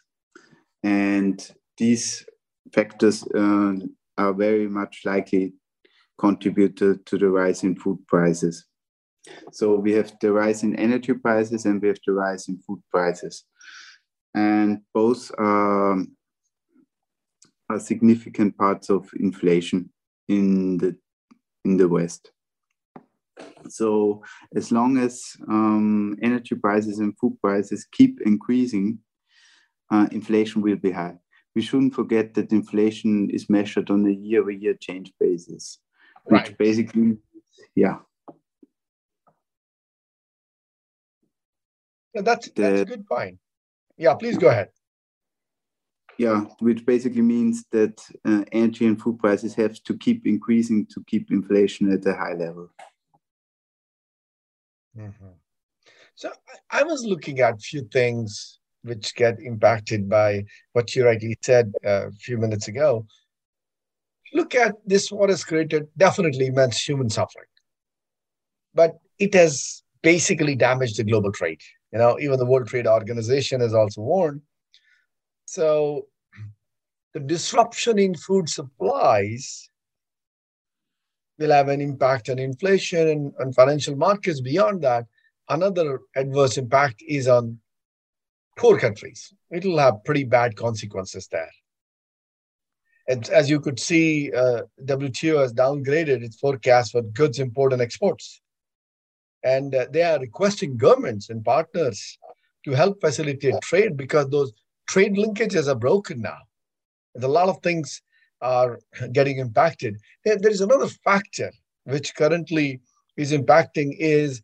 [0.83, 1.35] and
[1.77, 2.25] these
[2.73, 3.73] factors uh,
[4.17, 5.53] are very much likely
[6.17, 8.65] contributed to the rise in food prices.
[9.51, 12.81] So we have the rise in energy prices and we have the rise in food
[12.91, 13.45] prices.
[14.35, 16.05] And both are, are
[17.79, 19.89] significant parts of inflation
[20.27, 20.95] in the,
[21.65, 22.31] in the West.
[23.67, 24.23] So
[24.55, 28.99] as long as um, energy prices and food prices keep increasing,
[29.91, 31.17] uh, inflation will be high
[31.55, 35.79] we shouldn't forget that inflation is measured on a year-over-year change basis,
[36.25, 36.57] which right.
[36.57, 37.17] basically,
[37.75, 37.99] yeah.
[42.13, 43.37] yeah that's, that's a good point.
[43.97, 44.69] Yeah, please go ahead.
[46.17, 51.03] Yeah, which basically means that uh, energy and food prices have to keep increasing to
[51.07, 52.69] keep inflation at a high level.
[54.97, 55.33] Mm-hmm.
[56.15, 56.31] So
[56.69, 61.73] I, was looking at a few things which get impacted by what you rightly said
[61.83, 63.07] uh, a few minutes ago.
[64.33, 67.47] Look at this, what has created definitely immense human suffering.
[68.75, 71.61] But it has basically damaged the global trade.
[71.91, 74.41] You know, even the World Trade Organization has also warned.
[75.53, 76.07] So
[77.13, 79.69] the disruption in food supplies
[81.37, 84.41] will have an impact on inflation and, and financial markets.
[84.41, 85.05] Beyond that,
[85.49, 87.59] another adverse impact is on
[88.57, 89.31] poor countries.
[89.51, 91.51] It'll have pretty bad consequences there.
[93.07, 97.81] And as you could see, uh, WTO has downgraded its forecast for goods import and
[97.81, 98.41] exports.
[99.43, 102.17] And uh, they are requesting governments and partners
[102.65, 104.51] to help facilitate trade because those
[104.87, 106.39] trade linkages are broken now.
[107.15, 108.01] And a lot of things
[108.41, 108.79] are
[109.11, 109.97] getting impacted.
[110.25, 111.51] And there is another factor
[111.85, 112.81] which currently
[113.17, 114.41] is impacting is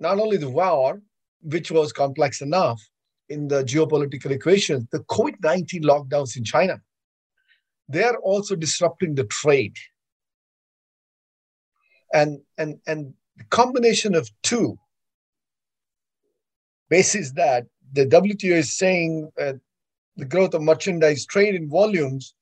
[0.00, 1.00] not only the war,
[1.42, 2.80] which was complex enough
[3.28, 6.80] in the geopolitical equation, the COVID 19 lockdowns in China.
[7.88, 9.76] They're also disrupting the trade.
[12.14, 14.78] And, and, and the combination of two
[16.90, 19.54] basis that the WTO is saying uh,
[20.16, 22.34] the growth of merchandise trade in volumes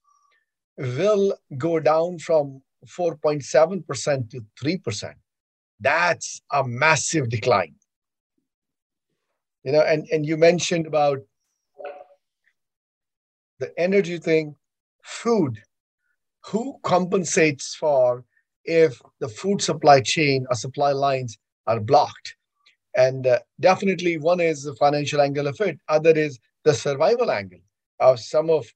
[0.76, 5.14] will go down from 4.7% to 3%.
[5.80, 7.74] That's a massive decline.
[9.64, 11.18] You know and and you mentioned about
[13.58, 14.56] the energy thing.
[15.02, 15.58] Food.
[16.46, 18.24] Who compensates for
[18.64, 22.36] if the food supply chain or supply lines are blocked
[22.94, 27.60] and uh, definitely one is the financial angle of it other is the survival angle.
[28.00, 28.66] Of some of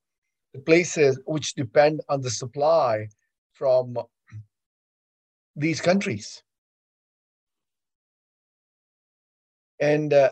[0.53, 3.09] the places which depend on the supply
[3.55, 3.97] from
[5.57, 6.43] these countries.
[9.81, 10.31] And uh,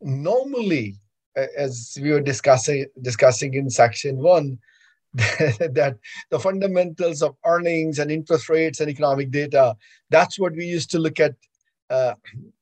[0.00, 0.96] normally,
[1.36, 4.58] as we were discussing discussing in section one,
[5.14, 5.96] that
[6.30, 9.74] the fundamentals of earnings and interest rates and economic data,
[10.08, 11.34] that's what we used to look at
[11.90, 12.14] uh,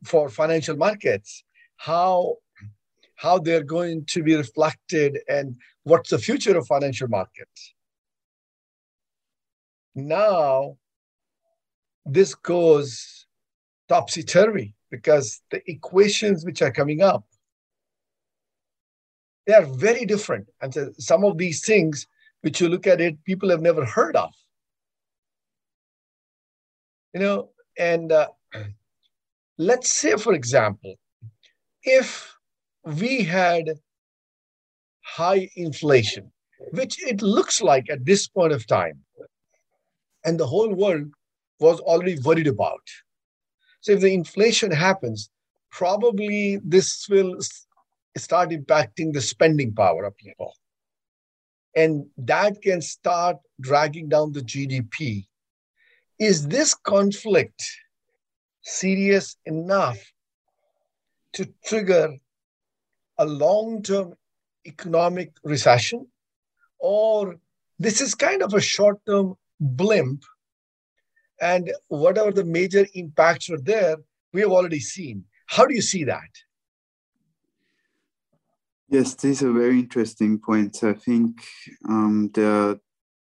[0.05, 1.45] for financial markets,
[1.77, 2.37] how,
[3.15, 5.55] how they're going to be reflected and
[5.85, 7.75] what's the future of financial markets.
[9.95, 10.77] Now,
[12.07, 13.27] this goes
[13.89, 17.25] topsy turvy because the equations which are coming up
[19.47, 22.07] they are very different and so some of these things
[22.43, 24.31] which you look at it people have never heard of
[27.15, 28.29] you know and uh,
[29.59, 30.95] let's say for example
[31.83, 32.35] if
[32.85, 33.79] we had
[35.03, 36.31] high inflation
[36.73, 38.99] which it looks like at this point of time
[40.25, 41.09] and the whole world
[41.61, 42.83] was already worried about
[43.81, 45.31] so if the inflation happens,
[45.71, 47.37] probably this will
[48.17, 50.53] start impacting the spending power of people.
[51.77, 55.27] And that can start dragging down the GDP.
[56.19, 57.63] Is this conflict
[58.81, 59.99] serious enough
[61.35, 62.17] to trigger
[63.19, 64.15] a long term
[64.67, 66.07] economic recession?
[66.79, 67.37] Or
[67.79, 70.23] this is kind of a short term blimp
[71.41, 73.97] and whatever the major impacts are there,
[74.33, 75.25] we have already seen.
[75.47, 76.31] How do you see that?
[78.91, 80.83] Yes, these are very interesting points.
[80.83, 81.41] I think
[81.89, 82.81] um, there are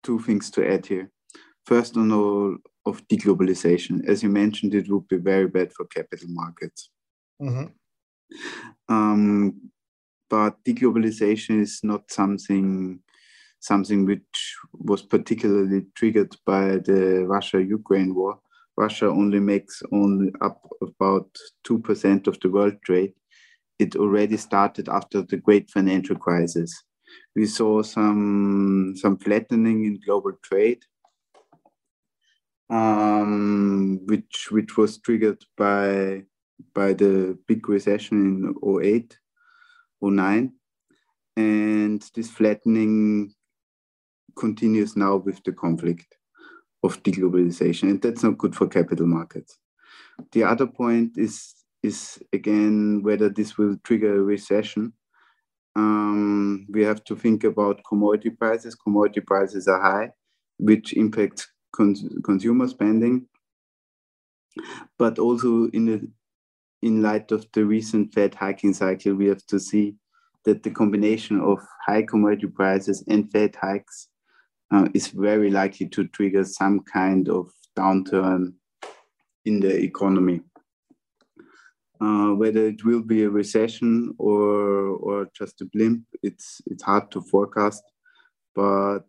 [0.04, 1.12] two things to add here.
[1.66, 6.30] First, on all of deglobalization, as you mentioned, it would be very bad for capital
[6.30, 6.90] markets.
[7.42, 7.66] Mm-hmm.
[8.90, 9.72] Um,
[10.30, 13.00] but deglobalization is not something
[13.62, 18.40] something which was particularly triggered by the Russia-Ukraine war.
[18.76, 21.30] Russia only makes only up about
[21.68, 23.14] 2% of the world trade.
[23.78, 26.74] It already started after the great financial crisis.
[27.36, 30.80] We saw some, some flattening in global trade,
[32.72, 36.24] um, which, which was triggered by,
[36.74, 39.18] by the big recession in 08,
[40.02, 40.54] 09.
[41.38, 43.34] And this flattening
[44.38, 46.16] continues now with the conflict
[46.84, 49.58] of deglobalization, and that's not good for capital markets.
[50.32, 54.94] The other point is is again whether this will trigger a recession.
[55.76, 58.76] Um, we have to think about commodity prices.
[58.76, 60.10] Commodity prices are high,
[60.58, 63.28] which impacts cons- consumer spending.
[64.98, 66.08] But also in the
[66.82, 69.96] in light of the recent Fed hiking cycle, we have to see
[70.46, 74.08] that the combination of high commodity prices and Fed hikes
[74.72, 78.54] uh, is very likely to trigger some kind of downturn
[79.46, 80.42] in the economy.
[82.00, 87.12] Uh, whether it will be a recession or or just a blimp, it's it's hard
[87.12, 87.84] to forecast.
[88.56, 89.06] But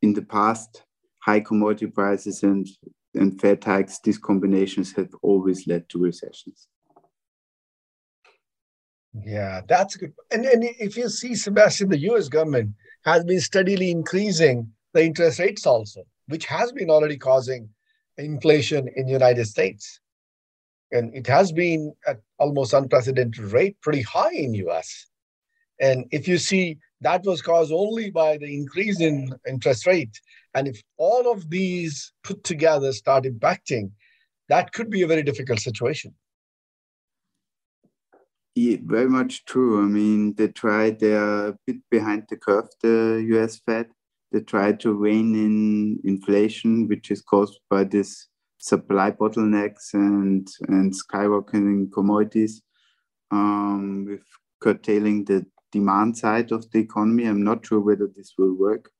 [0.00, 0.85] in the past,
[1.26, 2.66] high commodity prices and
[3.14, 6.68] and Fed hikes, these combinations have always led to recessions.
[9.24, 10.12] Yeah, that's good.
[10.30, 12.74] And, and if you see, Sebastian, the US government
[13.06, 17.70] has been steadily increasing the interest rates also, which has been already causing
[18.18, 19.98] inflation in the United States.
[20.92, 25.06] And it has been at almost unprecedented rate, pretty high in US.
[25.80, 30.20] And if you see that was caused only by the increase in interest rate.
[30.56, 33.90] And if all of these put together start impacting,
[34.48, 36.14] that could be a very difficult situation.
[38.54, 39.84] Yeah, very much true.
[39.84, 43.88] I mean, they tried, they are a bit behind the curve, the US Fed.
[44.32, 50.90] They tried to rein in inflation, which is caused by this supply bottlenecks and, and
[50.90, 52.62] skyrocketing commodities
[53.30, 54.22] um, with
[54.62, 57.26] curtailing the demand side of the economy.
[57.26, 58.90] I'm not sure whether this will work,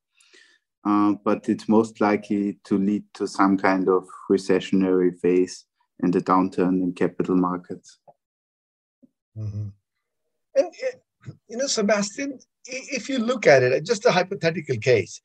[0.87, 5.65] uh, but it's most likely to lead to some kind of recessionary phase
[6.01, 7.99] and a downturn in capital markets.
[9.37, 9.69] Mm-hmm.
[10.55, 15.21] And, eh, you know, Sebastian, if you look at it, just a hypothetical case,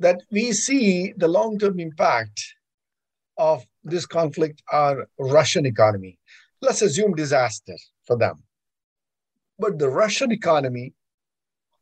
[0.00, 2.42] that we see the long term impact
[3.38, 6.18] of this conflict on Russian economy.
[6.60, 8.42] Let's assume disaster for them.
[9.58, 10.94] But the Russian economy,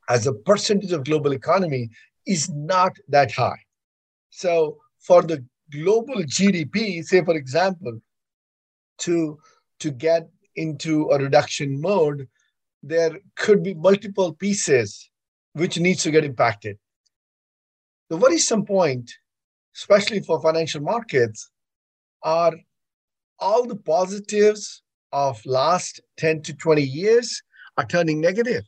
[0.08, 1.90] as a percentage of global economy,
[2.26, 3.60] is not that high.
[4.30, 8.00] So for the global GDP, say for example,
[8.98, 9.38] to
[9.80, 12.28] to get into a reduction mode,
[12.82, 15.10] there could be multiple pieces
[15.54, 16.78] which needs to get impacted.
[18.10, 19.10] The worrisome point,
[19.74, 21.50] especially for financial markets,
[22.22, 22.52] are
[23.38, 27.42] all the positives of last 10 to 20 years
[27.76, 28.64] are turning negative.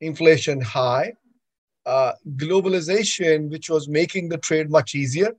[0.00, 1.12] Inflation high,
[1.88, 5.32] uh, globalization, which was making the trade much easier,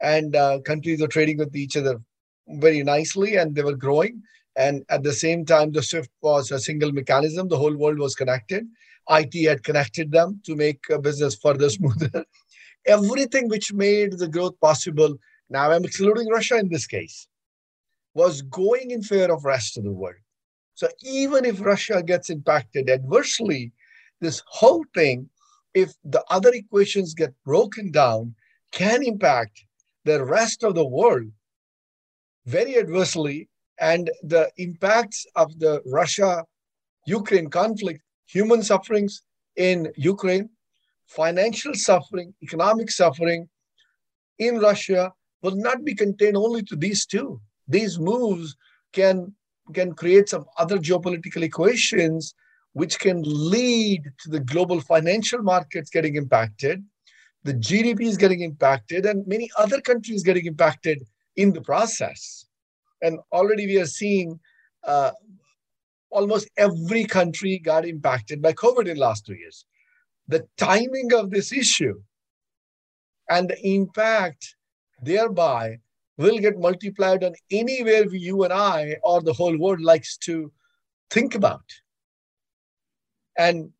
[0.00, 2.00] and uh, countries were trading with each other
[2.46, 4.22] very nicely, and they were growing.
[4.56, 7.48] And at the same time, the SWIFT was a single mechanism.
[7.48, 8.64] The whole world was connected.
[9.10, 12.24] IT had connected them to make business further smoother.
[12.86, 15.16] Everything which made the growth possible,
[15.50, 17.26] now I'm excluding Russia in this case,
[18.14, 20.22] was going in favor of rest of the world.
[20.74, 23.72] So even if Russia gets impacted adversely,
[24.20, 25.28] this whole thing,
[25.74, 28.34] if the other equations get broken down,
[28.72, 29.64] can impact
[30.04, 31.30] the rest of the world
[32.46, 33.48] very adversely.
[33.80, 36.44] And the impacts of the Russia
[37.06, 39.22] Ukraine conflict, human sufferings
[39.56, 40.48] in Ukraine,
[41.06, 43.48] financial suffering, economic suffering
[44.38, 45.12] in Russia
[45.42, 47.40] will not be contained only to these two.
[47.68, 48.56] These moves
[48.92, 49.34] can
[49.72, 52.34] can create some other geopolitical equations
[52.74, 56.84] which can lead to the global financial markets getting impacted,
[57.44, 61.02] the GDP is getting impacted, and many other countries getting impacted
[61.36, 62.46] in the process.
[63.00, 64.40] And already we are seeing
[64.84, 65.12] uh,
[66.10, 69.66] almost every country got impacted by COVID in the last two years.
[70.26, 72.00] The timing of this issue
[73.28, 74.56] and the impact
[75.02, 75.78] thereby
[76.16, 80.50] will get multiplied on anywhere you and I or the whole world likes to
[81.10, 81.64] think about.
[83.36, 83.70] And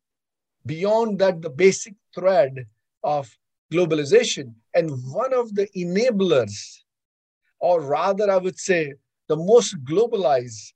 [0.65, 2.65] beyond that, the basic thread
[3.03, 3.29] of
[3.71, 4.53] globalization.
[4.73, 6.79] And one of the enablers,
[7.59, 8.93] or rather, I would say,
[9.27, 10.73] the most globalized,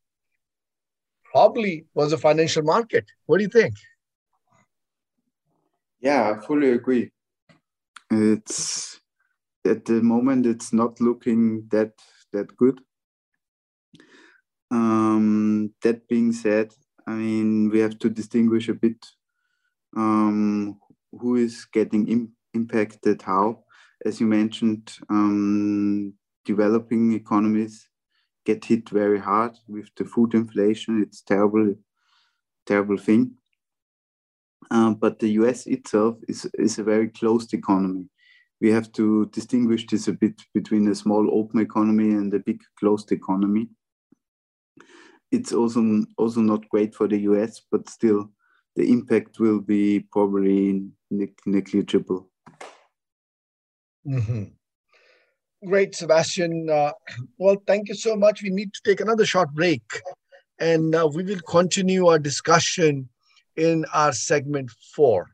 [1.31, 3.05] probably was the financial market.
[3.25, 3.75] What do you think?
[5.99, 7.11] Yeah, I fully agree.
[8.09, 8.99] It's
[9.65, 11.91] at the moment it's not looking that
[12.31, 12.79] that good.
[14.71, 16.73] Um, that being said,
[17.09, 19.03] I mean we have to distinguish a bit
[19.97, 20.79] um,
[21.11, 23.63] who is getting Im- impacted how.
[24.05, 26.13] As you mentioned, um,
[26.45, 27.89] developing economies
[28.45, 31.01] get hit very hard with the food inflation.
[31.01, 31.75] It's terrible,
[32.65, 33.31] terrible thing.
[34.69, 38.05] Uh, but the US itself is, is a very closed economy
[38.61, 42.61] we have to distinguish this a bit between a small open economy and a big
[42.77, 43.69] closed economy.
[45.31, 48.31] It's also also not great for the US, but still
[48.75, 52.29] the impact will be probably negligible.
[54.07, 54.43] Mm-hmm.
[55.67, 56.69] Great, Sebastian.
[56.69, 56.91] Uh,
[57.37, 58.41] well, thank you so much.
[58.41, 59.83] We need to take another short break,
[60.59, 63.09] and uh, we will continue our discussion
[63.55, 65.27] in our segment four.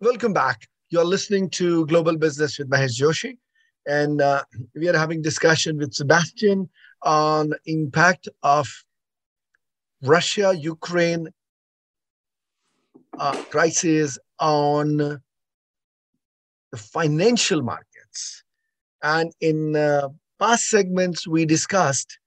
[0.00, 0.66] Welcome back.
[0.90, 3.36] You're listening to Global Business with Mahesh Joshi,
[3.88, 6.68] and uh, we are having discussion with Sebastian
[7.02, 8.68] on impact of
[10.02, 11.28] Russia Ukraine
[13.18, 18.44] uh, crisis on the financial markets.
[19.02, 20.08] And in uh,
[20.38, 22.18] past segments, we discussed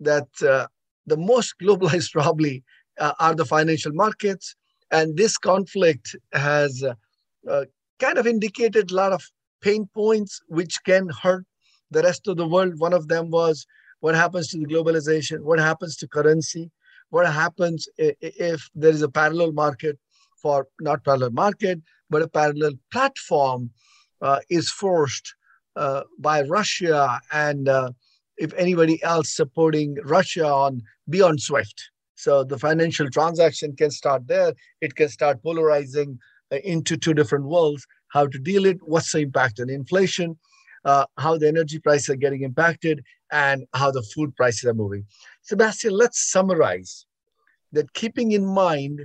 [0.00, 0.66] that uh,
[1.06, 2.64] the most globalized probably
[2.98, 4.56] uh, are the financial markets
[4.90, 7.64] and this conflict has uh,
[7.98, 9.22] kind of indicated a lot of
[9.60, 11.44] pain points which can hurt
[11.90, 12.78] the rest of the world.
[12.78, 13.66] One of them was
[14.00, 16.70] what happens to the globalization, what happens to currency,
[17.10, 19.98] what happens if there is a parallel market
[20.40, 21.80] for not parallel market,
[22.10, 23.70] but a parallel platform
[24.22, 25.34] uh, is forced
[25.76, 27.90] uh, by Russia and uh,
[28.36, 31.90] if anybody else supporting Russia on beyond SWIFT.
[32.14, 34.52] So the financial transaction can start there.
[34.80, 36.18] It can start polarizing
[36.52, 37.86] uh, into two different worlds.
[38.08, 38.78] How to deal it?
[38.82, 40.38] What's the impact on inflation?
[40.84, 43.02] Uh, how the energy prices are getting impacted,
[43.32, 45.04] and how the food prices are moving.
[45.42, 47.04] Sebastian, let's summarize
[47.72, 49.00] that keeping in mind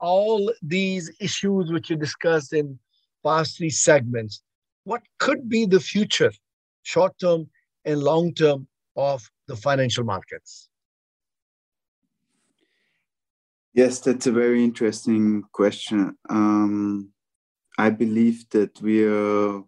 [0.00, 2.78] all these issues which you discussed in
[3.24, 4.42] past three segments,
[4.84, 6.32] what could be the future,
[6.82, 7.48] short term
[7.84, 10.68] and long term, of the financial markets?
[13.74, 16.14] Yes, that's a very interesting question.
[16.28, 17.10] Um,
[17.78, 19.62] I believe that we are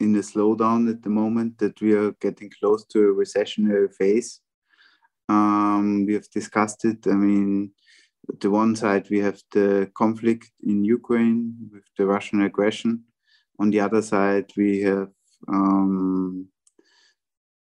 [0.00, 4.40] in a slowdown at the moment, that we are getting close to a recessionary phase.
[5.28, 7.06] Um, we have discussed it.
[7.06, 7.72] I mean,
[8.40, 13.04] the one side, we have the conflict in Ukraine with the Russian aggression.
[13.60, 15.10] On the other side, we have
[15.48, 16.48] um,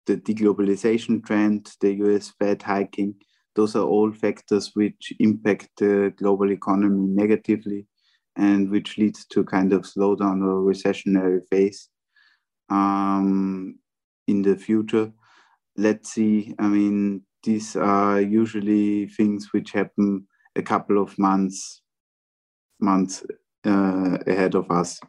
[0.06, 3.16] the deglobalization trend, the US Fed hiking
[3.58, 7.88] those are all factors which impact the global economy negatively
[8.38, 11.90] and which leads to kind of slowdown or recessionary phase
[12.70, 13.78] um,
[14.28, 15.12] in the future.
[15.76, 16.56] Let's see.
[16.60, 21.82] I mean, these are usually things which happen a couple of months
[22.80, 23.26] months
[23.66, 25.00] uh, ahead of us.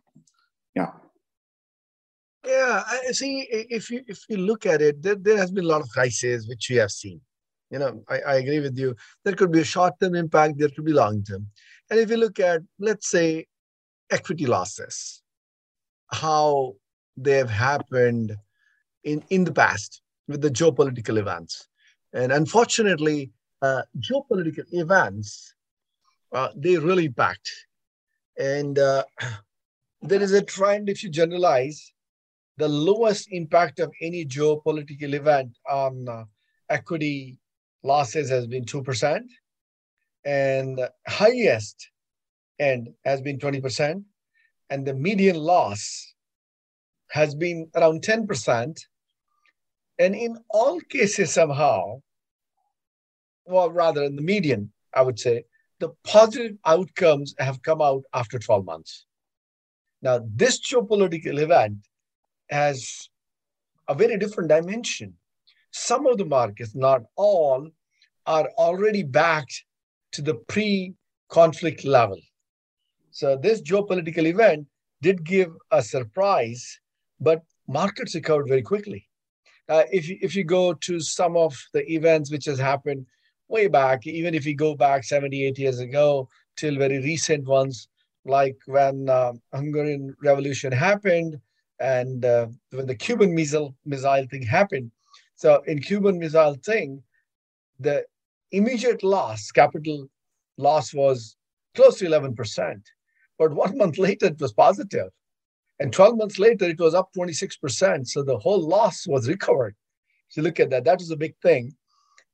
[0.75, 0.93] Yeah.
[2.47, 3.47] Yeah, I see.
[3.51, 6.49] If you if you look at it, there, there has been a lot of crises
[6.49, 7.21] which we have seen.
[7.71, 8.97] You know, I, I agree with you.
[9.25, 10.59] There could be a short-term impact.
[10.59, 11.47] There could be long-term.
[11.91, 13.47] And if you look at, let's say,
[14.11, 15.23] equity losses,
[16.11, 16.75] how
[17.17, 18.37] they have happened
[19.05, 21.69] in in the past with the geopolitical events,
[22.13, 23.33] and unfortunately,
[23.63, 25.55] uh, geopolitical events
[26.33, 27.51] uh, they really impact.
[28.39, 29.05] And uh,
[30.03, 31.93] there is a trend if you generalize
[32.57, 36.25] the lowest impact of any geopolitical event on uh,
[36.69, 37.39] equity
[37.83, 39.21] losses has been 2%,
[40.29, 41.91] and highest
[42.59, 44.05] end has been 20%,
[44.69, 46.15] and the median loss
[47.11, 48.79] has been around 10%.
[49.99, 52.03] And in all cases, somehow,
[53.47, 55.45] well, rather in the median, I would say,
[55.81, 59.07] the positive outcomes have come out after 12 months.
[60.03, 61.79] Now, this geopolitical event
[62.51, 63.09] has
[63.89, 65.15] a very different dimension.
[65.71, 67.71] Some of the markets, not all,
[68.27, 69.65] are already backed
[70.13, 70.95] to the pre
[71.29, 72.21] conflict level.
[73.11, 74.67] So, this geopolitical event
[75.03, 76.81] did give a surprise,
[77.21, 79.07] but markets recovered very quickly.
[79.69, 83.05] Uh, if, if you go to some of the events which has happened
[83.49, 87.89] way back, even if you go back 78 years ago till very recent ones,
[88.25, 91.39] like when uh, Hungarian Revolution happened,
[91.81, 94.91] and uh, when the Cuban missile missile thing happened.
[95.37, 97.03] So in Cuban missile thing,
[97.79, 98.05] the
[98.53, 100.09] immediate loss, capital
[100.57, 101.37] loss was
[101.75, 102.83] close to 11%.
[103.39, 105.11] But one month later, it was positive.
[105.81, 108.07] And 12 months later, it was up 26%.
[108.09, 109.77] So the whole loss was recovered.
[110.29, 110.85] So look at that.
[110.85, 111.75] That was a big thing.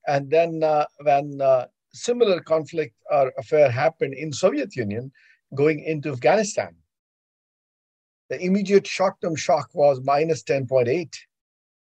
[0.06, 5.12] And then uh, when uh, similar conflict or affair happened in Soviet Union,
[5.54, 6.74] going into Afghanistan,
[8.30, 11.08] the immediate short-term shock was minus 10.8.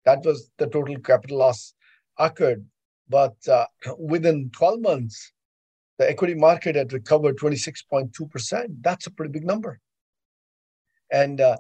[0.05, 1.74] That was the total capital loss
[2.18, 2.64] occurred.
[3.09, 3.67] But uh,
[3.99, 5.33] within 12 months,
[5.99, 8.77] the equity market had recovered 26.2%.
[8.83, 9.81] That's a pretty big number.
[11.11, 11.57] And uh,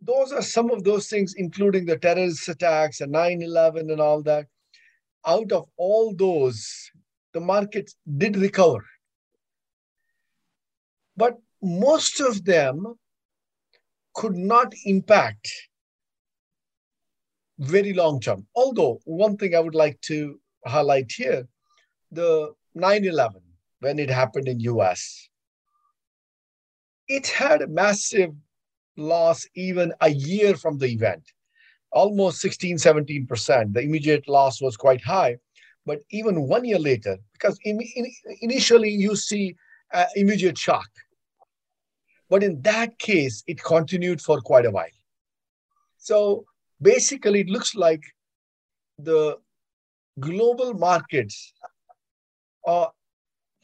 [0.00, 4.22] those are some of those things, including the terrorist attacks and 9 11 and all
[4.22, 4.46] that.
[5.26, 6.90] Out of all those,
[7.32, 8.84] the markets did recover.
[11.16, 12.98] But most of them
[14.14, 15.48] could not impact
[17.58, 18.46] very long term.
[18.54, 21.46] Although, one thing I would like to highlight here
[22.10, 23.40] the 9 11,
[23.80, 25.28] when it happened in US,
[27.08, 28.32] it had a massive
[28.96, 31.22] loss even a year from the event,
[31.90, 33.72] almost 16, 17%.
[33.72, 35.38] The immediate loss was quite high.
[35.84, 38.06] But even one year later, because in, in,
[38.40, 39.56] initially you see
[39.92, 40.88] uh, immediate shock,
[42.30, 44.96] but in that case, it continued for quite a while.
[45.98, 46.44] So
[46.82, 48.02] basically, it looks like
[48.98, 49.38] the
[50.20, 51.52] global markets,
[52.66, 52.86] uh,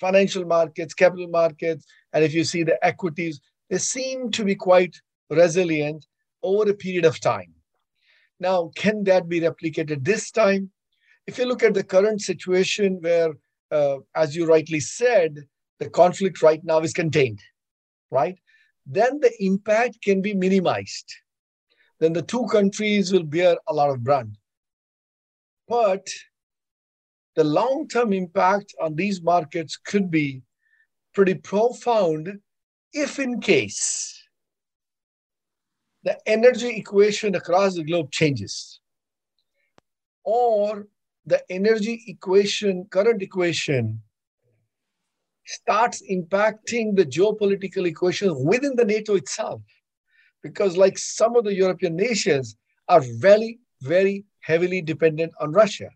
[0.01, 4.97] financial markets, capital markets, and if you see the equities, they seem to be quite
[5.31, 6.07] resilient
[6.43, 7.53] over a period of time.
[8.41, 10.71] Now, can that be replicated this time?
[11.27, 13.33] If you look at the current situation where,
[13.71, 15.37] uh, as you rightly said,
[15.81, 17.41] the conflict right now is contained,
[18.11, 18.39] right?
[18.89, 21.15] then the impact can be minimized.
[22.01, 24.37] Then the two countries will bear a lot of brunt.
[25.67, 26.07] But
[27.35, 30.43] the long term impact on these markets could be
[31.15, 32.41] pretty profound
[32.93, 34.15] if, in case,
[36.05, 38.81] the energy equation across the globe changes,
[40.25, 40.87] or
[41.27, 44.01] the energy equation, current equation,
[45.45, 49.61] starts impacting the geopolitical equation within the NATO itself.
[50.43, 52.57] Because, like some of the European nations,
[52.89, 55.91] are very, very heavily dependent on Russia.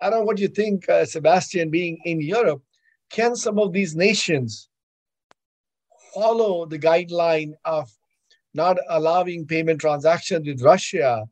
[0.00, 2.62] I don't know what you think, uh, Sebastian, being in Europe.
[3.10, 4.68] Can some of these nations
[6.14, 7.90] follow the guideline of
[8.52, 11.24] not allowing payment transactions with Russia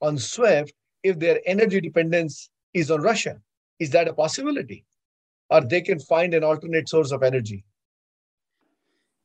[0.00, 3.40] on SWIFT if their energy dependence is on Russia?
[3.78, 4.84] Is that a possibility?
[5.52, 7.62] or they can find an alternate source of energy.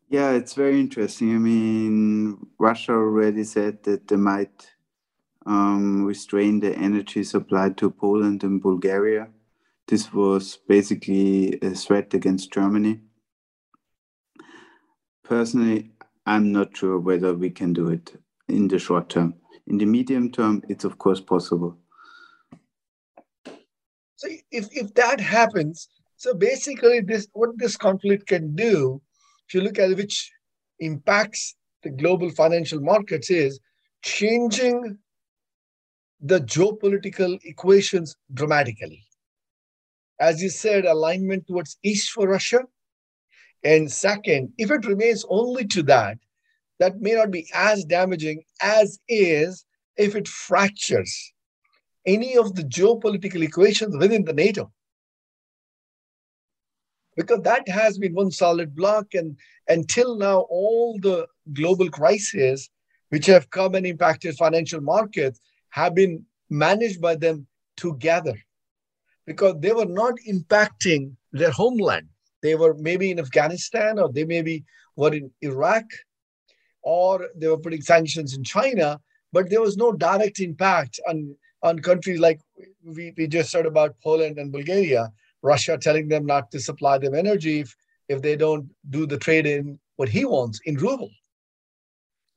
[0.09, 1.35] Yeah, it's very interesting.
[1.35, 4.69] I mean, Russia already said that they might
[5.45, 9.29] um, restrain the energy supply to Poland and Bulgaria.
[9.87, 13.01] This was basically a threat against Germany.
[15.23, 15.91] Personally,
[16.25, 18.15] I'm not sure whether we can do it
[18.47, 19.35] in the short term.
[19.67, 21.77] In the medium term, it's of course possible.
[24.15, 29.01] So if, if that happens, So basically, this what this conflict can do,
[29.47, 30.31] if you look at which
[30.79, 33.59] impacts the global financial markets, is
[34.01, 34.97] changing
[36.19, 39.03] the geopolitical equations dramatically.
[40.19, 42.61] As you said, alignment towards east for Russia.
[43.63, 46.17] And second, if it remains only to that,
[46.79, 51.33] that may not be as damaging as is if it fractures
[52.05, 54.71] any of the geopolitical equations within the NATO.
[57.17, 59.37] Because that has been one solid block, and
[59.67, 62.69] until now, all the global crises
[63.09, 68.35] which have come and impacted financial markets have been managed by them together
[69.25, 72.07] because they were not impacting their homeland.
[72.41, 74.63] They were maybe in Afghanistan or they maybe
[74.95, 75.85] were in Iraq
[76.81, 78.99] or they were putting sanctions in China,
[79.33, 82.39] but there was no direct impact on, on countries like
[82.83, 85.11] we, we just heard about Poland and Bulgaria,
[85.43, 87.75] Russia telling them not to supply them energy if,
[88.09, 91.11] if they don't do the trade in what he wants in ruble.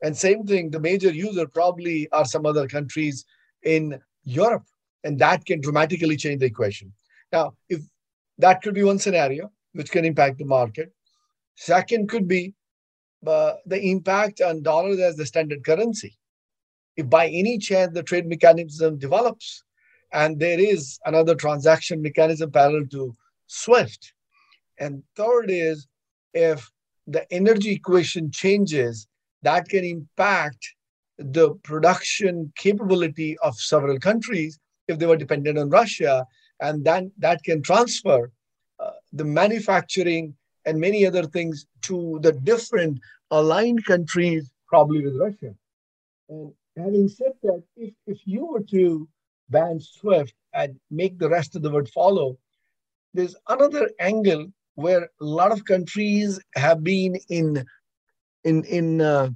[0.02, 3.24] And same thing, the major user probably are some other countries
[3.62, 4.64] in Europe,
[5.04, 6.92] and that can dramatically change the equation.
[7.32, 7.82] Now, if
[8.38, 10.92] that could be one scenario which can impact the market.
[11.56, 12.54] Second could be
[13.26, 16.16] uh, the impact on dollars as the standard currency.
[16.96, 19.62] If by any chance the trade mechanism develops
[20.12, 23.14] and there is another transaction mechanism parallel to
[23.46, 24.12] SWIFT.
[24.78, 25.86] And third is
[26.34, 26.70] if
[27.06, 29.06] the energy equation changes
[29.42, 30.74] that can impact
[31.18, 34.58] the production capability of several countries
[34.88, 36.26] if they were dependent on Russia,
[36.60, 38.30] and then that can transfer
[38.80, 40.34] uh, the manufacturing
[40.66, 42.98] and many other things to the different
[43.30, 45.54] aligned countries, probably with Russia.
[46.28, 49.08] And having said that, if, if you were to
[49.50, 52.38] ban SWIFT and make the rest of the world follow,
[53.14, 57.64] there's another angle where a lot of countries have been in
[58.44, 59.28] in in uh,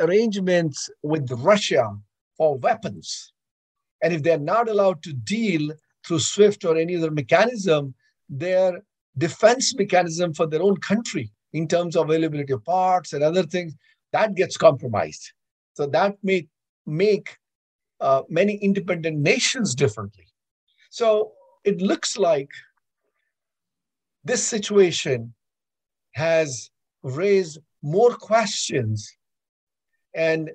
[0.00, 1.88] arrangements with Russia
[2.36, 3.32] for weapons,
[4.02, 5.72] and if they're not allowed to deal
[6.04, 7.94] through SWIFT or any other mechanism,
[8.28, 8.82] their
[9.16, 13.74] defense mechanism for their own country in terms of availability of parts and other things
[14.12, 15.32] that gets compromised.
[15.74, 16.48] So that may
[16.86, 17.36] make
[18.02, 20.26] uh, many independent nations differently.
[20.90, 21.32] So
[21.64, 22.50] it looks like
[24.24, 25.34] this situation
[26.12, 26.70] has
[27.02, 29.16] raised more questions
[30.14, 30.50] and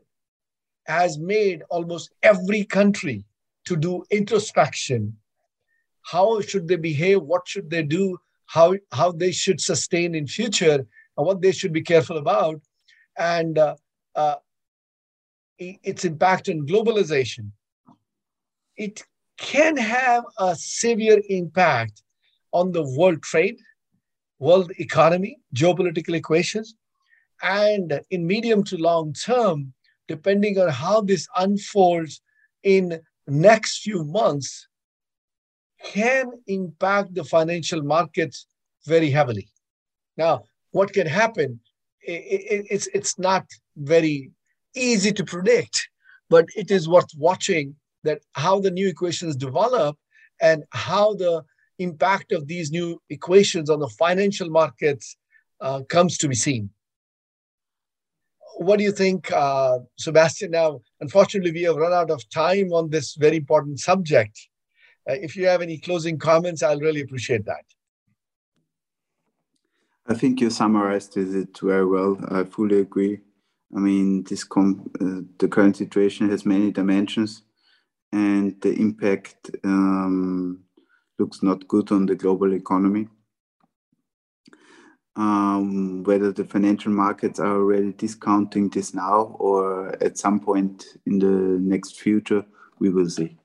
[0.86, 3.26] has made almost every country
[3.66, 5.18] to do introspection.
[6.04, 7.22] How should they behave?
[7.22, 8.18] What should they do?
[8.46, 10.86] How, how they should sustain in future
[11.18, 12.62] and what they should be careful about.
[13.18, 13.76] And uh,
[14.16, 14.36] uh,
[15.60, 17.52] its impact on globalization.
[18.76, 19.04] It
[19.38, 22.04] can have a severe impact
[22.54, 23.58] on the world trade,
[24.40, 26.76] world economy, geopolitical equations,
[27.42, 29.74] and in medium to long term,
[30.08, 32.22] depending on how this unfolds
[32.64, 34.68] in next few months,
[35.84, 38.48] can impact the financial markets
[38.86, 39.48] very heavily.
[40.18, 41.60] Now, what can happen?
[42.10, 43.46] it's, it's not
[43.76, 44.32] very
[44.78, 45.90] easy to predict,
[46.30, 49.98] but it is worth watching that how the new equations develop
[50.42, 51.44] and how the
[51.80, 55.18] impact of these new equations on the financial markets
[55.62, 56.70] uh, comes to be seen.
[58.58, 60.52] What do you think, uh, Sebastian?
[60.52, 64.36] Now, unfortunately, we have run out of time on this very important subject.
[65.08, 67.66] Uh, if you have any closing comments, I'll really appreciate that.
[70.08, 72.18] I think you summarized it very well.
[72.32, 73.20] I fully agree.
[73.76, 77.44] I mean, this com- uh, the current situation has many dimensions,
[78.12, 80.64] and the impact um,
[81.20, 83.08] looks not good on the global economy.
[85.16, 91.18] Um, whether the financial markets are already discounting this now or at some point in
[91.18, 92.46] the next future,
[92.80, 93.36] we will see.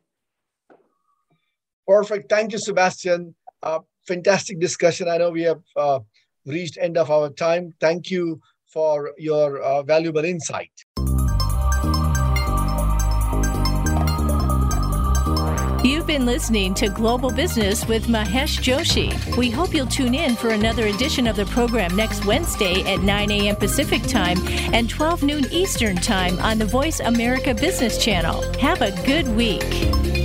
[1.89, 2.29] Perfect.
[2.29, 3.35] Thank you, Sebastian.
[3.63, 5.09] Uh, fantastic discussion.
[5.09, 6.01] I know we have uh,
[6.45, 7.75] reached end of our time.
[7.81, 8.41] Thank you
[8.73, 10.73] for your uh, valuable insight.
[15.85, 19.37] You've been listening to Global Business with Mahesh Joshi.
[19.37, 23.31] We hope you'll tune in for another edition of the program next Wednesday at 9
[23.33, 23.57] a.m.
[23.57, 24.39] Pacific Time
[24.73, 28.43] and 12 noon Eastern Time on the Voice America Business Channel.
[28.59, 30.22] Have a good week.